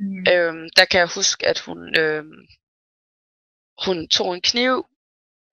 Mm. 0.00 0.32
Øhm, 0.32 0.68
der 0.76 0.84
kan 0.84 1.00
jeg 1.00 1.08
huske, 1.14 1.46
at 1.46 1.58
hun, 1.58 1.98
øh, 1.98 2.24
hun 3.84 4.08
tog 4.08 4.34
en 4.34 4.40
kniv, 4.40 4.86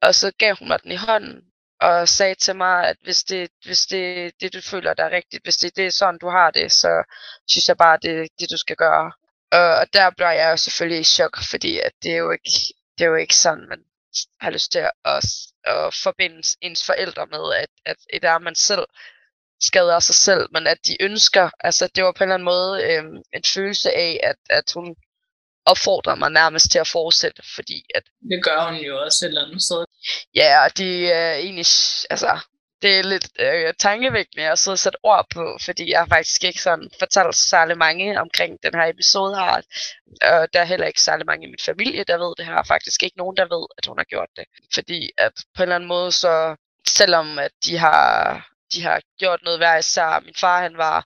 og 0.01 0.15
så 0.15 0.31
gav 0.37 0.55
hun 0.59 0.67
mig 0.67 0.83
den 0.83 0.91
i 0.91 0.95
hånden, 0.95 1.41
og 1.81 2.07
sagde 2.07 2.35
til 2.35 2.55
mig, 2.55 2.87
at 2.87 2.97
hvis 3.03 3.23
det, 3.23 3.49
hvis 3.65 3.85
det, 3.85 4.33
det 4.41 4.53
du 4.53 4.61
føler, 4.61 4.93
der 4.93 5.03
er 5.03 5.15
rigtigt, 5.15 5.43
hvis 5.43 5.57
det, 5.57 5.75
det 5.75 5.85
er 5.85 5.91
sådan, 5.91 6.19
du 6.19 6.29
har 6.29 6.51
det, 6.51 6.71
så 6.71 7.03
synes 7.47 7.67
jeg 7.67 7.77
bare, 7.77 7.99
det 8.01 8.11
er 8.11 8.27
det, 8.39 8.51
du 8.51 8.57
skal 8.57 8.75
gøre. 8.75 9.11
Og 9.51 9.93
der 9.93 10.09
blev 10.17 10.27
jeg 10.27 10.51
jo 10.51 10.57
selvfølgelig 10.57 11.01
i 11.01 11.03
chok, 11.03 11.37
fordi 11.49 11.79
at 11.79 11.91
det 12.03 12.11
er 12.11 12.17
jo 12.17 12.31
ikke, 12.31 12.51
det 12.97 13.03
er 13.03 13.09
jo 13.09 13.15
ikke 13.15 13.35
sådan, 13.35 13.67
man 13.69 13.79
har 14.41 14.49
lyst 14.51 14.71
til 14.71 14.79
at, 14.79 15.23
at 15.63 15.93
forbinde 16.03 16.41
ens 16.61 16.85
forældre 16.85 17.27
med, 17.27 17.53
at, 17.55 17.69
at 17.85 17.97
det 18.13 18.23
er 18.23 18.39
man 18.39 18.55
selv 18.55 18.85
skader 19.61 19.99
sig 19.99 20.15
selv, 20.15 20.47
men 20.51 20.67
at 20.67 20.77
de 20.87 21.03
ønsker, 21.03 21.49
altså 21.59 21.89
det 21.95 22.03
var 22.03 22.11
på 22.11 22.23
en 22.23 22.29
eller 22.29 22.33
anden 22.33 22.45
måde 22.45 22.83
øh, 22.83 23.03
en 23.33 23.43
følelse 23.55 23.91
af, 23.91 24.19
at, 24.23 24.35
at 24.49 24.71
hun 24.73 24.95
opfordrer 25.65 26.15
mig 26.15 26.31
nærmest 26.31 26.71
til 26.71 26.79
at 26.79 26.87
fortsætte, 26.87 27.41
fordi 27.55 27.85
at... 27.95 28.03
Det 28.29 28.43
gør 28.43 28.59
hun 28.69 28.75
jo 28.75 29.03
også 29.05 29.25
et 29.25 29.29
eller 29.29 29.45
andet 29.45 29.61
sted. 29.63 29.85
Ja, 30.35 30.65
og 30.65 30.77
det 30.77 31.13
er 31.13 31.33
øh, 31.33 31.39
egentlig, 31.39 31.65
altså, 32.09 32.39
det 32.81 32.99
er 32.99 33.03
lidt 33.03 33.29
øh, 33.39 33.73
tankevækkende 33.79 34.51
at 34.51 34.59
sidde 34.59 34.75
og 34.75 34.79
sætte 34.79 34.97
ord 35.03 35.25
på, 35.33 35.57
fordi 35.61 35.91
jeg 35.91 35.99
har 35.99 36.07
faktisk 36.07 36.43
ikke 36.43 36.61
sådan 36.61 36.89
fortalt 36.99 37.35
særlig 37.35 37.77
mange 37.77 38.21
omkring 38.21 38.57
den 38.63 38.73
her 38.73 38.85
episode 38.85 39.35
her. 39.35 39.61
Og 40.21 40.53
der 40.53 40.59
er 40.59 40.63
heller 40.63 40.87
ikke 40.87 41.01
særlig 41.01 41.25
mange 41.25 41.47
i 41.47 41.49
min 41.49 41.65
familie, 41.65 42.03
der 42.03 42.17
ved 42.17 42.35
det 42.37 42.45
her. 42.45 42.63
Faktisk 42.63 43.03
ikke 43.03 43.17
nogen, 43.17 43.37
der 43.37 43.55
ved, 43.55 43.67
at 43.77 43.85
hun 43.85 43.97
har 43.97 44.05
gjort 44.05 44.29
det. 44.35 44.45
Fordi 44.73 45.09
at 45.17 45.31
på 45.55 45.63
en 45.63 45.63
eller 45.63 45.75
anden 45.75 45.89
måde, 45.89 46.11
så 46.11 46.55
selvom 46.87 47.39
at 47.39 47.51
de 47.65 47.77
har 47.77 48.47
de 48.73 48.83
har 48.83 49.01
gjort 49.19 49.43
noget 49.43 49.59
hver 49.59 49.77
især. 49.77 50.19
Min 50.19 50.33
far, 50.39 50.61
han 50.61 50.77
var, 50.77 51.05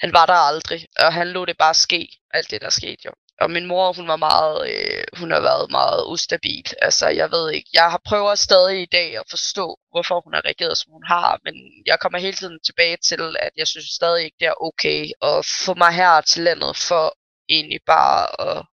han 0.00 0.12
var 0.12 0.26
der 0.26 0.34
aldrig, 0.34 0.86
og 0.98 1.12
han 1.12 1.28
lå 1.28 1.44
det 1.44 1.58
bare 1.58 1.74
ske, 1.74 2.08
alt 2.30 2.50
det 2.50 2.60
der 2.60 2.70
skete 2.70 3.02
jo. 3.04 3.12
Og 3.40 3.50
min 3.50 3.66
mor, 3.66 3.92
hun 3.92 4.08
var 4.08 4.16
meget, 4.16 4.70
øh, 4.70 5.04
hun 5.18 5.30
har 5.30 5.40
været 5.40 5.70
meget 5.70 6.04
ustabil. 6.08 6.66
Altså, 6.82 7.08
jeg 7.08 7.30
ved 7.30 7.50
ikke, 7.52 7.70
jeg 7.72 7.90
har 7.90 8.00
prøver 8.04 8.34
stadig 8.34 8.82
i 8.82 8.92
dag 8.92 9.18
at 9.18 9.26
forstå, 9.30 9.78
hvorfor 9.90 10.20
hun 10.24 10.34
har 10.34 10.44
reageret, 10.44 10.78
som 10.78 10.92
hun 10.92 11.06
har, 11.06 11.40
men 11.44 11.54
jeg 11.86 12.00
kommer 12.00 12.18
hele 12.18 12.36
tiden 12.36 12.58
tilbage 12.66 12.96
til, 12.96 13.36
at 13.40 13.50
jeg 13.56 13.66
synes 13.66 13.86
stadig 13.86 14.24
ikke, 14.24 14.36
det 14.40 14.46
er 14.46 14.62
okay 14.68 15.10
at 15.22 15.46
få 15.64 15.74
mig 15.74 15.92
her 15.92 16.20
til 16.20 16.42
landet 16.42 16.76
for 16.76 17.16
egentlig 17.48 17.80
bare 17.86 18.40
at 18.48 18.66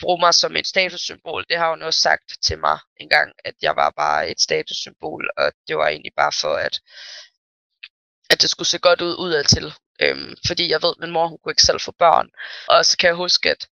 bruge 0.00 0.20
mig 0.20 0.34
som 0.34 0.56
et 0.56 0.66
statussymbol. 0.66 1.44
Det 1.48 1.56
har 1.58 1.70
hun 1.70 1.82
også 1.82 2.00
sagt 2.00 2.28
til 2.42 2.58
mig 2.58 2.78
en 3.00 3.08
gang, 3.08 3.32
at 3.44 3.54
jeg 3.62 3.76
var 3.76 3.90
bare 3.96 4.30
et 4.30 4.40
statussymbol, 4.40 5.30
og 5.36 5.52
det 5.68 5.76
var 5.76 5.88
egentlig 5.88 6.12
bare 6.16 6.32
for, 6.40 6.54
at 6.54 6.80
at 8.32 8.42
det 8.42 8.50
skulle 8.50 8.68
se 8.68 8.78
godt 8.78 9.00
ud 9.00 9.14
udadtil. 9.18 9.74
Øhm, 10.00 10.34
fordi 10.46 10.70
jeg 10.70 10.82
ved, 10.82 10.92
at 10.96 11.00
min 11.00 11.10
mor 11.10 11.26
hun 11.28 11.38
kunne 11.38 11.52
ikke 11.52 11.68
selv 11.70 11.80
få 11.80 11.92
børn. 11.98 12.28
Og 12.68 12.84
så 12.86 12.96
kan 12.98 13.08
jeg 13.08 13.16
huske, 13.16 13.50
at, 13.50 13.68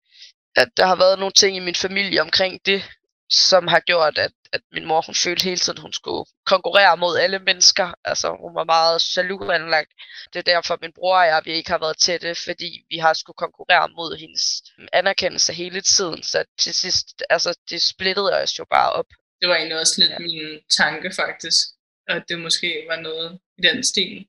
at 0.55 0.69
der 0.77 0.85
har 0.85 0.95
været 0.95 1.19
nogle 1.19 1.33
ting 1.33 1.57
i 1.57 1.59
min 1.59 1.75
familie 1.75 2.21
omkring 2.21 2.65
det, 2.65 2.83
som 3.29 3.67
har 3.67 3.79
gjort, 3.79 4.17
at, 4.17 4.31
at 4.53 4.61
min 4.71 4.85
mor 4.85 5.01
hun 5.05 5.15
følte 5.15 5.43
hele 5.43 5.57
tiden, 5.57 5.81
hun 5.81 5.93
skulle 5.93 6.25
konkurrere 6.45 6.97
mod 6.97 7.17
alle 7.17 7.39
mennesker. 7.39 7.93
Altså 8.03 8.37
hun 8.43 8.55
var 8.55 8.63
meget 8.63 9.17
jaloux 9.17 9.49
anlagt. 9.49 9.91
Det 10.33 10.39
er 10.39 10.53
derfor, 10.53 10.77
min 10.81 10.93
bror 10.95 11.17
og 11.17 11.25
jeg 11.25 11.41
vi 11.45 11.51
ikke 11.51 11.71
har 11.71 11.77
været 11.77 11.97
tætte, 11.97 12.35
fordi 12.35 12.85
vi 12.89 12.97
har 12.97 13.13
skulle 13.13 13.35
konkurrere 13.45 13.89
mod 13.89 14.17
hendes 14.17 14.63
anerkendelse 14.93 15.53
hele 15.53 15.81
tiden. 15.81 16.23
Så 16.23 16.45
til 16.57 16.73
sidst, 16.73 17.23
altså 17.29 17.57
det 17.69 17.81
splittede 17.81 18.33
os 18.43 18.59
jo 18.59 18.65
bare 18.71 18.91
op. 18.91 19.09
Det 19.41 19.49
var 19.49 19.55
egentlig 19.55 19.79
også 19.79 19.95
lidt 20.01 20.11
ja. 20.11 20.19
min 20.19 20.59
tanke 20.69 21.11
faktisk, 21.15 21.67
at 22.07 22.23
det 22.29 22.39
måske 22.39 22.85
var 22.89 22.99
noget 22.99 23.39
i 23.57 23.61
den 23.61 23.83
stil. 23.83 24.27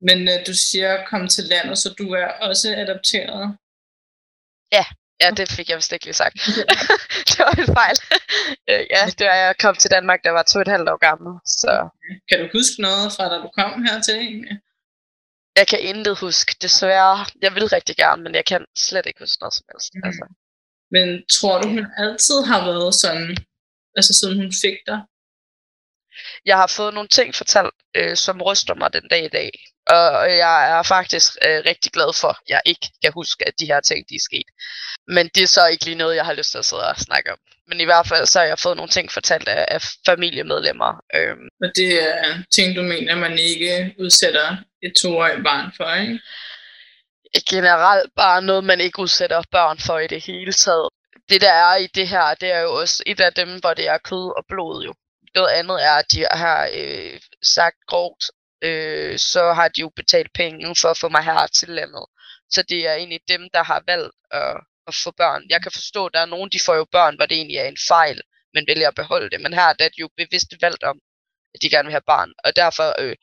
Men 0.00 0.28
uh, 0.28 0.34
du 0.46 0.54
siger 0.54 1.04
kom 1.06 1.28
til 1.28 1.44
landet, 1.44 1.78
så 1.78 1.94
du 1.98 2.12
er 2.12 2.26
også 2.26 2.76
adopteret? 2.76 3.56
Ja, 4.72 4.84
ja 5.22 5.28
det 5.38 5.46
fik 5.56 5.68
jeg 5.68 5.76
vist 5.76 5.92
ikke 5.92 6.06
lige 6.08 6.20
sagt. 6.22 6.36
det 7.28 7.38
var 7.46 7.54
en 7.62 7.74
fejl. 7.80 7.96
Øh, 8.70 8.84
ja, 8.94 9.02
det 9.18 9.24
var 9.28 9.38
jeg 9.44 9.54
kom 9.64 9.74
til 9.76 9.90
Danmark, 9.90 10.20
der 10.24 10.30
var 10.30 10.42
to 10.42 10.56
og 10.58 10.62
et 10.62 10.74
halvt 10.74 10.88
år 10.92 11.00
gammel. 11.08 11.32
Så. 11.62 11.72
Kan 12.28 12.38
du 12.40 12.46
huske 12.58 12.76
noget 12.88 13.12
fra 13.16 13.24
da 13.32 13.36
du 13.44 13.50
kom 13.58 13.72
hertil 13.88 14.16
egentlig? 14.16 14.56
Jeg 15.56 15.66
kan 15.66 15.80
intet 15.90 16.18
huske, 16.18 16.56
desværre. 16.62 17.16
Jeg 17.42 17.54
vil 17.54 17.66
rigtig 17.76 17.96
gerne, 17.96 18.22
men 18.22 18.34
jeg 18.34 18.44
kan 18.44 18.62
slet 18.76 19.06
ikke 19.06 19.20
huske 19.24 19.40
noget 19.40 19.54
som 19.54 19.64
helst. 19.70 19.90
Mm. 19.94 20.04
Altså. 20.06 20.24
Men 20.94 21.06
tror 21.36 21.60
du, 21.60 21.68
hun 21.68 21.86
altid 22.04 22.38
har 22.50 22.60
været 22.70 22.94
sådan, 22.94 23.36
altså 23.96 24.12
siden 24.18 24.36
hun 24.42 24.52
fik 24.62 24.78
dig? 24.90 25.00
Jeg 26.44 26.56
har 26.56 26.66
fået 26.66 26.94
nogle 26.94 27.08
ting 27.08 27.34
fortalt, 27.34 27.74
øh, 27.94 28.16
som 28.16 28.42
ryster 28.42 28.74
mig 28.74 28.92
den 28.92 29.08
dag 29.10 29.24
i 29.24 29.28
dag. 29.28 29.50
Og 29.86 30.36
jeg 30.36 30.78
er 30.78 30.82
faktisk 30.82 31.32
øh, 31.46 31.62
rigtig 31.66 31.92
glad 31.92 32.20
for, 32.20 32.28
at 32.28 32.36
jeg 32.48 32.60
ikke 32.64 32.88
kan 33.02 33.12
huske, 33.12 33.48
at 33.48 33.54
de 33.60 33.66
her 33.66 33.80
ting 33.80 34.08
de 34.08 34.14
er 34.14 34.26
sket. 34.30 34.48
Men 35.08 35.30
det 35.34 35.42
er 35.42 35.46
så 35.46 35.66
ikke 35.66 35.84
lige 35.84 35.98
noget, 36.02 36.16
jeg 36.16 36.24
har 36.24 36.32
lyst 36.32 36.50
til 36.50 36.58
at 36.58 36.64
sidde 36.64 36.88
og 36.88 36.96
snakke 36.96 37.32
om. 37.32 37.38
Men 37.68 37.80
i 37.80 37.84
hvert 37.84 38.08
fald 38.08 38.26
så 38.26 38.38
har 38.38 38.46
jeg 38.46 38.58
fået 38.58 38.76
nogle 38.76 38.90
ting 38.90 39.12
fortalt 39.12 39.48
af, 39.48 39.64
af 39.68 39.82
familiemedlemmer. 40.06 41.04
Øhm. 41.14 41.48
Og 41.62 41.68
det 41.76 42.02
er 42.02 42.42
ting, 42.54 42.76
du 42.76 42.82
mener, 42.82 43.14
man 43.16 43.38
ikke 43.38 43.94
udsætter 43.98 44.56
et 44.82 44.92
toårigt 45.02 45.44
barn 45.44 45.72
for, 45.76 45.94
ikke? 45.94 46.20
Generelt 47.48 48.10
bare 48.16 48.42
noget, 48.42 48.64
man 48.64 48.80
ikke 48.80 48.98
udsætter 48.98 49.42
børn 49.50 49.78
for 49.78 49.98
i 49.98 50.06
det 50.06 50.20
hele 50.24 50.52
taget. 50.52 50.88
Det 51.28 51.40
der 51.40 51.52
er 51.52 51.76
i 51.76 51.86
det 51.86 52.08
her, 52.08 52.34
det 52.34 52.52
er 52.52 52.60
jo 52.60 52.74
også 52.74 53.02
et 53.06 53.20
af 53.20 53.32
dem, 53.32 53.60
hvor 53.60 53.74
det 53.74 53.88
er 53.88 53.98
kød 53.98 54.36
og 54.38 54.44
blod 54.48 54.84
jo. 54.84 54.94
Noget 55.34 55.50
andet 55.58 55.84
er, 55.84 55.94
at 56.02 56.12
de 56.12 56.26
har 56.30 56.70
øh, 56.74 57.20
sagt 57.42 57.76
grovt, 57.86 58.24
øh, 58.62 59.18
så 59.18 59.52
har 59.52 59.68
de 59.68 59.80
jo 59.80 59.90
betalt 59.96 60.32
penge 60.34 60.76
for 60.80 60.88
at 60.88 60.98
få 60.98 61.08
mig 61.08 61.24
her 61.24 61.46
til 61.46 61.68
landet. 61.68 62.04
Så 62.50 62.62
det 62.68 62.88
er 62.88 62.94
egentlig 62.94 63.20
dem, 63.28 63.48
der 63.54 63.62
har 63.62 63.82
valgt 63.86 64.14
at, 64.30 64.56
at 64.86 64.94
få 65.04 65.10
børn. 65.10 65.42
Jeg 65.50 65.62
kan 65.62 65.72
forstå, 65.72 66.06
at 66.06 66.14
der 66.14 66.20
er 66.20 66.32
nogen, 66.34 66.50
de 66.50 66.60
får 66.66 66.74
jo 66.74 66.86
børn, 66.92 67.16
hvor 67.16 67.26
det 67.26 67.36
egentlig 67.36 67.56
er 67.56 67.64
en 67.64 67.82
fejl, 67.88 68.20
men 68.54 68.64
vælger 68.68 68.88
at 68.88 68.94
beholde 68.94 69.30
det. 69.30 69.40
Men 69.40 69.52
her 69.54 69.72
der 69.72 69.84
er 69.84 69.88
de 69.88 70.00
jo 70.00 70.08
bevidst 70.16 70.54
valgt 70.60 70.82
om, 70.82 70.98
at 71.54 71.62
de 71.62 71.70
gerne 71.70 71.86
vil 71.86 71.92
have 71.92 72.10
barn. 72.14 72.32
Og 72.44 72.56
derfor 72.56 72.88
øh, 73.02 73.16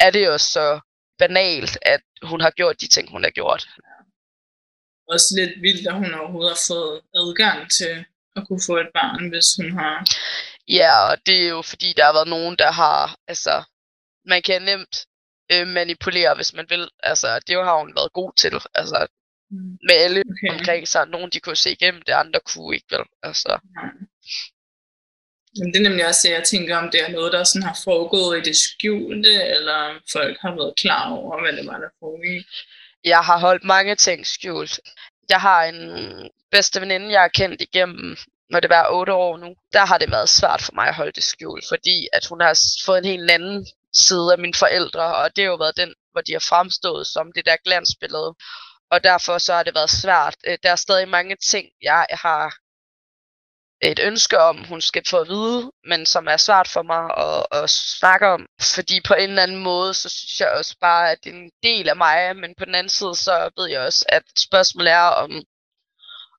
er 0.00 0.10
det 0.10 0.26
jo 0.26 0.38
så 0.38 0.80
banalt, 1.18 1.78
at 1.82 2.02
hun 2.22 2.40
har 2.40 2.50
gjort 2.50 2.80
de 2.80 2.88
ting, 2.88 3.10
hun 3.10 3.24
har 3.24 3.30
gjort. 3.30 3.68
Også 5.08 5.28
lidt 5.38 5.62
vildt, 5.62 5.86
at 5.88 5.94
hun 5.94 6.14
overhovedet 6.14 6.50
har 6.50 6.62
fået 6.68 7.00
adgang 7.20 7.70
til 7.70 8.04
at 8.36 8.42
kunne 8.48 8.62
få 8.66 8.76
et 8.76 8.90
barn, 8.94 9.28
hvis 9.28 9.48
hun 9.58 9.78
har 9.78 9.94
Ja, 10.68 11.10
og 11.10 11.26
det 11.26 11.44
er 11.44 11.48
jo 11.48 11.62
fordi, 11.62 11.92
der 11.96 12.04
har 12.04 12.12
været 12.12 12.28
nogen, 12.28 12.56
der 12.58 12.70
har, 12.70 13.16
altså, 13.28 13.62
man 14.24 14.42
kan 14.42 14.62
nemt 14.62 15.06
øh, 15.52 15.66
manipulere, 15.66 16.34
hvis 16.34 16.52
man 16.52 16.66
vil. 16.68 16.88
Altså, 17.02 17.40
det 17.46 17.56
har 17.56 17.78
hun 17.78 17.92
været 17.96 18.12
god 18.12 18.32
til. 18.36 18.60
Altså, 18.74 19.06
mm. 19.50 19.78
med 19.88 19.94
alle 19.94 20.20
okay. 20.20 20.58
omkring 20.58 20.88
sig. 20.88 21.08
Nogen, 21.08 21.30
de 21.30 21.40
kunne 21.40 21.56
se 21.56 21.72
igennem 21.72 22.02
det, 22.02 22.12
andre 22.12 22.40
kunne 22.40 22.74
ikke 22.74 22.86
vel. 22.90 23.04
Altså. 23.22 23.58
Mm. 23.62 24.06
Men 25.58 25.72
det 25.72 25.76
er 25.76 25.88
nemlig 25.88 26.06
også, 26.06 26.28
at 26.28 26.34
jeg 26.34 26.44
tænker, 26.44 26.76
om 26.76 26.90
det 26.90 27.02
er 27.02 27.08
noget, 27.08 27.32
der 27.32 27.44
sådan 27.44 27.62
har 27.62 27.78
foregået 27.84 28.38
i 28.38 28.42
det 28.48 28.56
skjulte, 28.56 29.42
eller 29.42 29.74
om 29.74 30.00
folk 30.12 30.38
har 30.40 30.54
været 30.54 30.74
klar 30.76 31.10
over, 31.10 31.40
hvad 31.40 31.52
det 31.52 31.66
var, 31.66 31.78
der 31.78 31.88
foregik. 32.00 32.46
Jeg 33.04 33.18
har 33.18 33.38
holdt 33.38 33.64
mange 33.64 33.94
ting 33.94 34.26
skjult. 34.26 34.80
Jeg 35.28 35.40
har 35.40 35.64
en 35.64 35.80
bedste 36.50 36.80
veninde, 36.80 37.12
jeg 37.12 37.20
har 37.20 37.28
kendt 37.28 37.60
igennem 37.60 38.16
må 38.52 38.60
det 38.60 38.70
være 38.70 38.90
otte 38.90 39.12
år 39.12 39.36
nu, 39.36 39.54
der 39.72 39.84
har 39.84 39.98
det 39.98 40.10
været 40.10 40.28
svært 40.28 40.62
for 40.62 40.72
mig 40.74 40.88
at 40.88 40.94
holde 40.94 41.12
det 41.12 41.24
skjult, 41.24 41.64
fordi 41.68 42.08
at 42.12 42.26
hun 42.26 42.40
har 42.40 42.58
fået 42.86 42.98
en 42.98 43.04
helt 43.04 43.30
anden 43.30 43.66
side 43.94 44.32
af 44.32 44.38
mine 44.38 44.54
forældre, 44.54 45.16
og 45.16 45.36
det 45.36 45.44
har 45.44 45.50
jo 45.50 45.56
været 45.56 45.76
den, 45.76 45.94
hvor 46.12 46.20
de 46.20 46.32
har 46.32 46.44
fremstået 46.48 47.06
som 47.06 47.32
det 47.32 47.46
der 47.46 47.56
glansbillede. 47.64 48.34
Og 48.90 49.04
derfor 49.04 49.38
så 49.38 49.54
har 49.54 49.62
det 49.62 49.74
været 49.74 49.90
svært. 49.90 50.36
Øh, 50.46 50.58
der 50.62 50.70
er 50.70 50.76
stadig 50.76 51.08
mange 51.08 51.36
ting, 51.36 51.66
jeg 51.82 52.06
har 52.10 52.54
et 53.82 53.98
ønske 54.02 54.38
om, 54.38 54.64
hun 54.64 54.80
skal 54.80 55.02
få 55.10 55.18
at 55.18 55.28
vide, 55.28 55.72
men 55.84 56.06
som 56.06 56.26
er 56.26 56.36
svært 56.36 56.68
for 56.68 56.82
mig 56.82 57.04
at, 57.26 57.62
at 57.62 57.70
snakke 57.70 58.26
om. 58.26 58.46
Fordi 58.74 59.00
på 59.00 59.14
en 59.14 59.28
eller 59.28 59.42
anden 59.42 59.62
måde, 59.62 59.94
så 59.94 60.08
synes 60.08 60.40
jeg 60.40 60.50
også 60.50 60.76
bare, 60.80 61.10
at 61.10 61.18
det 61.24 61.30
er 61.30 61.36
en 61.36 61.50
del 61.62 61.88
af 61.88 61.96
mig, 61.96 62.36
men 62.36 62.54
på 62.58 62.64
den 62.64 62.74
anden 62.74 62.90
side, 62.90 63.14
så 63.16 63.50
ved 63.56 63.68
jeg 63.70 63.80
også, 63.80 64.04
at 64.08 64.22
spørgsmålet 64.38 64.92
er, 64.92 65.08
om, 65.08 65.42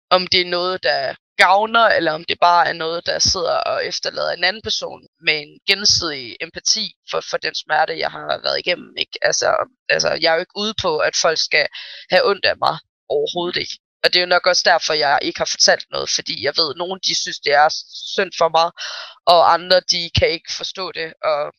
om 0.10 0.28
det 0.28 0.42
er 0.42 0.50
noget, 0.50 0.84
der 0.84 1.16
gavner, 1.38 1.86
eller 1.98 2.12
om 2.12 2.24
det 2.24 2.38
bare 2.42 2.68
er 2.68 2.74
noget, 2.74 3.06
der 3.06 3.20
sidder 3.20 3.58
og 3.58 3.86
efterlader 3.86 4.32
en 4.32 4.44
anden 4.44 4.62
person 4.62 5.02
med 5.22 5.42
en 5.42 5.60
gensidig 5.68 6.36
empati 6.42 6.94
for, 7.12 7.22
for 7.30 7.38
den 7.38 7.56
smerte, 7.56 8.00
jeg 8.00 8.12
har 8.12 8.40
været 8.44 8.60
igennem. 8.60 8.94
Ikke? 8.98 9.20
Altså, 9.22 9.56
altså, 9.90 10.10
jeg 10.22 10.30
er 10.30 10.34
jo 10.34 10.40
ikke 10.40 10.58
ude 10.58 10.74
på, 10.82 10.98
at 10.98 11.16
folk 11.16 11.40
skal 11.40 11.68
have 12.12 12.26
ondt 12.30 12.46
af 12.46 12.58
mig. 12.58 12.78
Overhovedet 13.10 13.60
ikke. 13.60 13.78
Og 14.04 14.14
det 14.14 14.20
er 14.20 14.26
jo 14.26 14.36
nok 14.36 14.48
også 14.48 14.64
derfor, 14.66 14.94
jeg 14.94 15.20
ikke 15.22 15.40
har 15.40 15.52
fortalt 15.56 15.86
noget, 15.92 16.10
fordi 16.10 16.44
jeg 16.46 16.54
ved, 16.58 16.70
at 16.74 16.78
nogen 16.78 17.00
de 17.08 17.16
synes, 17.16 17.40
det 17.40 17.54
er 17.54 17.70
synd 18.16 18.32
for 18.38 18.50
mig, 18.50 18.72
og 19.26 19.54
andre 19.54 19.80
de 19.80 20.10
kan 20.20 20.30
ikke 20.30 20.52
forstå 20.58 20.92
det. 20.92 21.14
Og, 21.24 21.54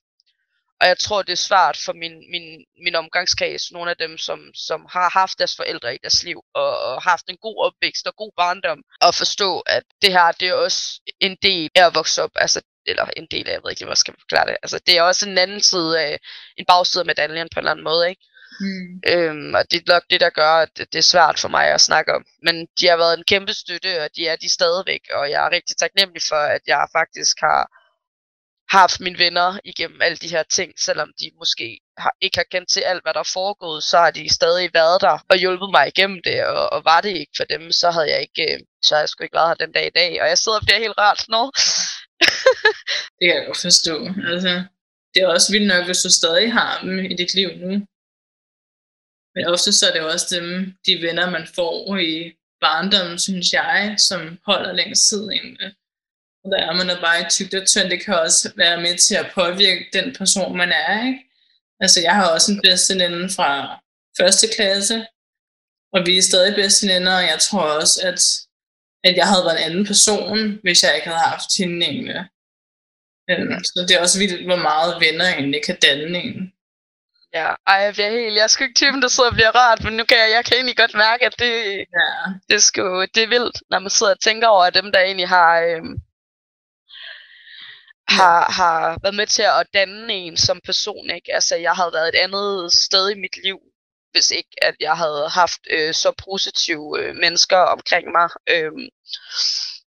og 0.80 0.87
jeg 0.87 0.99
tror, 0.99 1.23
det 1.23 1.32
er 1.32 1.47
svært 1.49 1.76
for 1.85 1.92
min, 1.92 2.16
min, 2.30 2.64
min 2.85 2.94
omgangskreds, 2.94 3.73
nogle 3.73 3.90
af 3.90 3.97
dem, 3.97 4.18
som, 4.18 4.40
som 4.54 4.87
har 4.90 5.11
haft 5.11 5.38
deres 5.38 5.56
forældre 5.56 5.94
i 5.94 5.99
deres 6.02 6.23
liv, 6.23 6.40
og, 6.54 6.80
og 6.80 7.02
haft 7.02 7.25
en 7.28 7.37
god 7.37 7.64
opvækst 7.66 8.06
og 8.06 8.14
god 8.16 8.32
barndom, 8.37 8.82
at 9.00 9.14
forstå, 9.14 9.61
at 9.61 9.82
det 10.02 10.12
her, 10.12 10.32
det 10.32 10.49
er 10.49 10.54
også 10.54 11.00
en 11.20 11.37
del 11.42 11.70
af 11.75 11.87
at 11.87 11.94
vokse 11.94 12.23
op. 12.23 12.30
Altså, 12.35 12.61
eller 12.87 13.06
en 13.16 13.26
del 13.30 13.49
af, 13.49 13.52
jeg 13.52 13.61
ved 13.62 13.70
ikke, 13.70 13.85
hvad 13.85 13.97
skal 13.97 14.14
forklare 14.20 14.47
det. 14.47 14.56
Altså, 14.62 14.78
det 14.87 14.99
er 14.99 15.02
også 15.02 15.28
en 15.28 15.38
anden 15.38 15.61
side 15.61 16.00
af, 16.00 16.20
en 16.56 16.64
bagside 16.64 17.02
af 17.02 17.06
medaljen 17.06 17.49
på 17.54 17.61
en 17.61 17.62
eller 17.62 17.70
anden 17.70 17.85
måde, 17.85 18.08
ikke? 18.08 18.23
Mm. 18.61 19.00
Øhm, 19.12 19.54
og 19.54 19.64
det 19.70 19.76
er 19.78 19.92
nok 19.94 20.02
det, 20.11 20.20
der 20.20 20.30
gør, 20.30 20.52
at 20.64 20.68
det, 20.76 20.92
det 20.92 20.99
er 20.99 21.12
svært 21.14 21.38
for 21.38 21.49
mig 21.49 21.66
at 21.66 21.80
snakke 21.80 22.14
om. 22.14 22.25
Men 22.42 22.66
de 22.80 22.87
har 22.87 22.97
været 22.97 23.18
en 23.18 23.25
kæmpe 23.25 23.54
støtte, 23.54 24.02
og 24.04 24.08
de 24.16 24.26
er 24.26 24.37
de 24.37 24.49
stadigvæk. 24.49 25.02
Og 25.12 25.30
jeg 25.30 25.47
er 25.47 25.50
rigtig 25.50 25.76
taknemmelig 25.76 26.23
for, 26.28 26.42
at 26.56 26.61
jeg 26.66 26.88
faktisk 26.92 27.37
har 27.40 27.70
haft 28.70 29.00
mine 29.00 29.18
venner 29.18 29.58
igennem 29.64 30.02
alle 30.02 30.16
de 30.16 30.28
her 30.28 30.42
ting, 30.42 30.72
selvom 30.80 31.10
de 31.20 31.30
måske 31.38 31.80
har, 31.98 32.12
ikke 32.20 32.38
har 32.38 32.48
kendt 32.52 32.68
til 32.70 32.80
alt, 32.80 33.02
hvad 33.02 33.14
der 33.14 33.20
er 33.20 33.32
foregået, 33.32 33.84
så 33.84 33.98
har 33.98 34.10
de 34.10 34.34
stadig 34.34 34.70
været 34.75 35.00
der 35.00 35.25
og 35.30 35.37
hjulpet 35.37 35.70
mig 35.70 35.88
igennem 35.88 36.20
det, 36.25 36.44
og, 36.44 36.72
og 36.72 36.84
var 36.84 37.00
det 37.00 37.16
ikke 37.16 37.32
for 37.37 37.44
dem, 37.44 37.72
så 37.72 37.90
havde 37.90 38.10
jeg 38.10 38.20
ikke, 38.20 38.42
øh, 38.52 38.60
så 38.82 38.94
havde 38.94 39.02
jeg 39.04 39.08
sgu 39.08 39.25
ikke 39.25 39.38
været 39.38 39.48
her 39.48 39.64
den 39.64 39.72
dag 39.72 39.87
i 39.87 39.96
dag, 40.00 40.22
og 40.22 40.28
jeg 40.28 40.38
sidder 40.38 40.58
og 40.58 40.64
bliver 40.66 40.78
helt 40.78 40.98
rart 40.98 41.25
nu. 41.34 41.42
det 43.18 43.25
kan 43.26 43.37
jeg 43.37 43.46
godt 43.46 43.62
forstå. 43.68 43.96
Altså, 44.32 44.52
det 45.14 45.22
er 45.22 45.28
også 45.28 45.52
vildt 45.52 45.68
nok, 45.72 45.84
hvis 45.84 46.02
du 46.02 46.10
stadig 46.10 46.52
har 46.52 46.80
dem 46.80 46.98
i 46.98 47.14
dit 47.20 47.34
liv 47.34 47.50
nu. 47.64 47.72
Men 49.34 49.44
ofte 49.54 49.72
så 49.72 49.87
er 49.88 49.92
det 49.92 50.02
også 50.12 50.26
dem, 50.37 50.46
de 50.87 51.02
venner, 51.06 51.30
man 51.30 51.46
får 51.54 51.96
i 51.96 52.32
barndommen, 52.60 53.18
synes 53.18 53.52
jeg, 53.52 53.94
som 54.08 54.20
holder 54.46 54.72
længst 54.72 55.08
tid 55.08 55.22
egentlig. 55.30 55.70
Er 56.57 56.73
man 56.73 56.90
er 56.90 57.00
bare 57.00 57.28
tygt 57.28 57.55
og 57.55 57.67
tynd, 57.67 57.90
det 57.90 58.05
kan 58.05 58.14
også 58.14 58.52
være 58.57 58.81
med 58.81 58.99
til 58.99 59.14
at 59.14 59.31
påvirke 59.35 59.87
den 59.93 60.14
person, 60.19 60.57
man 60.57 60.73
er, 60.73 61.07
ikke? 61.07 61.19
Altså, 61.81 62.00
jeg 62.00 62.14
har 62.14 62.35
også 62.35 62.52
en 62.52 62.61
bedste 62.62 62.95
veninde 62.95 63.28
fra 63.37 63.50
første 64.19 64.47
klasse, 64.57 65.07
og 65.93 66.07
vi 66.07 66.19
er 66.19 66.23
stadig 66.23 66.55
bedste 66.55 66.88
venner, 66.88 67.17
og 67.17 67.23
jeg 67.33 67.38
tror 67.40 67.67
også, 67.81 68.00
at, 68.09 68.21
at 69.09 69.17
jeg 69.17 69.26
havde 69.28 69.45
været 69.45 69.59
en 69.59 69.71
anden 69.71 69.87
person, 69.87 70.59
hvis 70.62 70.83
jeg 70.83 70.95
ikke 70.95 71.09
havde 71.09 71.28
haft 71.33 71.50
hende 71.59 71.87
egentlig. 71.87 72.25
Øhm, 73.31 73.64
så 73.64 73.85
det 73.88 73.97
er 73.97 74.00
også 74.00 74.19
vildt, 74.19 74.45
hvor 74.49 74.62
meget 74.69 75.00
venner 75.05 75.26
egentlig 75.35 75.62
kan 75.67 75.78
danne 75.83 76.19
en. 76.19 76.52
Ja, 77.35 77.49
ej, 77.67 77.75
jeg 77.75 77.93
bliver 77.93 78.11
helt, 78.11 78.35
jeg 78.37 78.45
er 78.45 78.47
sgu 78.47 78.64
ikke 78.64 78.81
typen, 78.83 79.02
der 79.02 79.09
sidder 79.09 79.31
og 79.31 79.35
bliver 79.35 79.52
rørt, 79.55 79.85
men 79.85 79.93
nu 79.97 80.05
kan 80.05 80.19
jeg, 80.19 80.31
jeg 80.37 80.45
kan 80.45 80.55
egentlig 80.55 80.76
godt 80.76 80.95
mærke, 80.95 81.26
at 81.26 81.35
det, 81.38 81.55
ja. 81.99 82.09
det, 82.50 82.62
sgu, 82.62 82.83
det 83.14 83.23
er 83.23 83.28
vildt, 83.37 83.62
når 83.71 83.78
man 83.78 83.90
sidder 83.90 84.12
og 84.12 84.21
tænker 84.21 84.49
over, 84.49 84.64
at 84.64 84.75
dem, 84.75 84.93
der 84.93 85.00
egentlig 85.00 85.28
har, 85.28 85.61
øhm, 85.61 85.95
har, 88.09 88.53
har 88.53 88.99
været 89.03 89.15
med 89.15 89.27
til 89.27 89.43
at 89.43 89.67
danne 89.75 90.12
en 90.12 90.37
som 90.37 90.61
person, 90.65 91.11
ikke? 91.11 91.35
Altså, 91.35 91.57
jeg 91.57 91.73
havde 91.73 91.93
været 91.93 92.09
et 92.09 92.19
andet 92.19 92.73
sted 92.73 93.11
i 93.11 93.21
mit 93.21 93.37
liv, 93.45 93.59
hvis 94.12 94.31
ikke, 94.31 94.55
at 94.62 94.75
jeg 94.81 94.97
havde 94.97 95.29
haft 95.29 95.61
øh, 95.71 95.95
så 95.95 96.12
positive 96.25 96.99
øh, 97.00 97.17
mennesker 97.17 97.59
omkring 97.59 98.07
mig. 98.12 98.29
Øhm, 98.50 98.88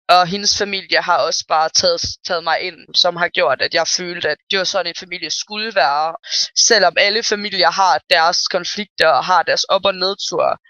og 0.09 0.27
hendes 0.27 0.59
familie 0.59 1.03
har 1.03 1.19
også 1.19 1.45
bare 1.49 1.69
taget, 1.69 2.01
taget 2.27 2.45
mig 2.45 2.61
ind, 2.61 2.95
som 2.95 3.17
har 3.17 3.29
gjort, 3.29 3.63
at 3.63 3.75
jeg 3.75 3.89
følte, 3.89 4.29
at 4.29 4.39
det 4.51 4.59
var 4.59 4.65
sådan 4.65 4.87
en 4.87 5.01
familie 5.01 5.31
skulle 5.31 5.75
være. 5.75 6.17
Selvom 6.57 6.95
alle 6.97 7.23
familier 7.23 7.71
har 7.71 8.01
deres 8.11 8.49
konflikter 8.49 9.09
og 9.09 9.25
har 9.25 9.43
deres 9.43 9.65
op- 9.65 9.85
og 9.85 9.95
nedtur, 9.95 10.61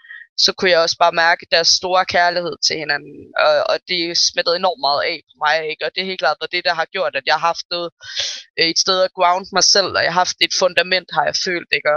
så 0.45 0.53
kunne 0.53 0.71
jeg 0.71 0.79
også 0.79 0.97
bare 0.99 1.19
mærke 1.25 1.45
deres 1.51 1.67
store 1.67 2.05
kærlighed 2.05 2.55
til 2.67 2.75
hinanden. 2.83 3.17
Og, 3.45 3.53
og 3.71 3.77
det 3.87 4.17
smittede 4.27 4.55
enormt 4.55 4.81
meget 4.87 5.01
af 5.11 5.17
på 5.29 5.33
mig. 5.45 5.57
Ikke? 5.71 5.85
Og 5.85 5.91
det 5.91 6.01
er 6.01 6.09
helt 6.11 6.23
klart 6.23 6.37
det, 6.51 6.65
der 6.65 6.73
har 6.73 6.87
gjort, 6.95 7.15
at 7.15 7.25
jeg 7.25 7.35
har 7.39 7.47
haft 7.51 7.65
noget, 7.71 7.89
øh, 8.59 8.67
et 8.71 8.79
sted 8.79 8.97
at 9.03 9.13
ground 9.17 9.47
mig 9.57 9.65
selv, 9.75 9.91
og 9.97 10.03
jeg 10.03 10.13
har 10.13 10.21
haft 10.25 10.37
et 10.45 10.53
fundament, 10.61 11.07
har 11.17 11.25
jeg 11.29 11.37
følt. 11.45 11.71
Ikke? 11.77 11.89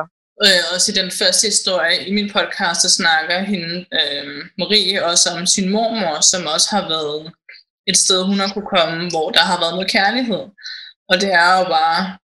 Øh, 0.44 0.62
også 0.74 0.86
i 0.92 0.98
den 1.00 1.10
første 1.18 1.44
historie 1.52 1.96
i 2.08 2.12
min 2.18 2.30
podcast, 2.36 2.80
der 2.84 2.92
snakker 3.00 3.38
hende, 3.52 3.74
øh, 3.98 4.26
Marie, 4.58 5.04
også 5.10 5.26
om 5.36 5.46
sin 5.46 5.68
mormor, 5.74 6.16
som 6.30 6.46
også 6.54 6.68
har 6.76 6.84
været 6.94 7.32
et 7.90 7.96
sted, 8.04 8.20
hun 8.30 8.38
har 8.40 8.48
kunne 8.52 8.70
komme, 8.76 9.10
hvor 9.10 9.30
der 9.30 9.44
har 9.50 9.58
været 9.60 9.74
noget 9.74 9.90
kærlighed. 9.90 10.42
Og 11.10 11.16
det 11.22 11.32
er 11.32 11.58
jo 11.58 11.64
bare, 11.78 12.18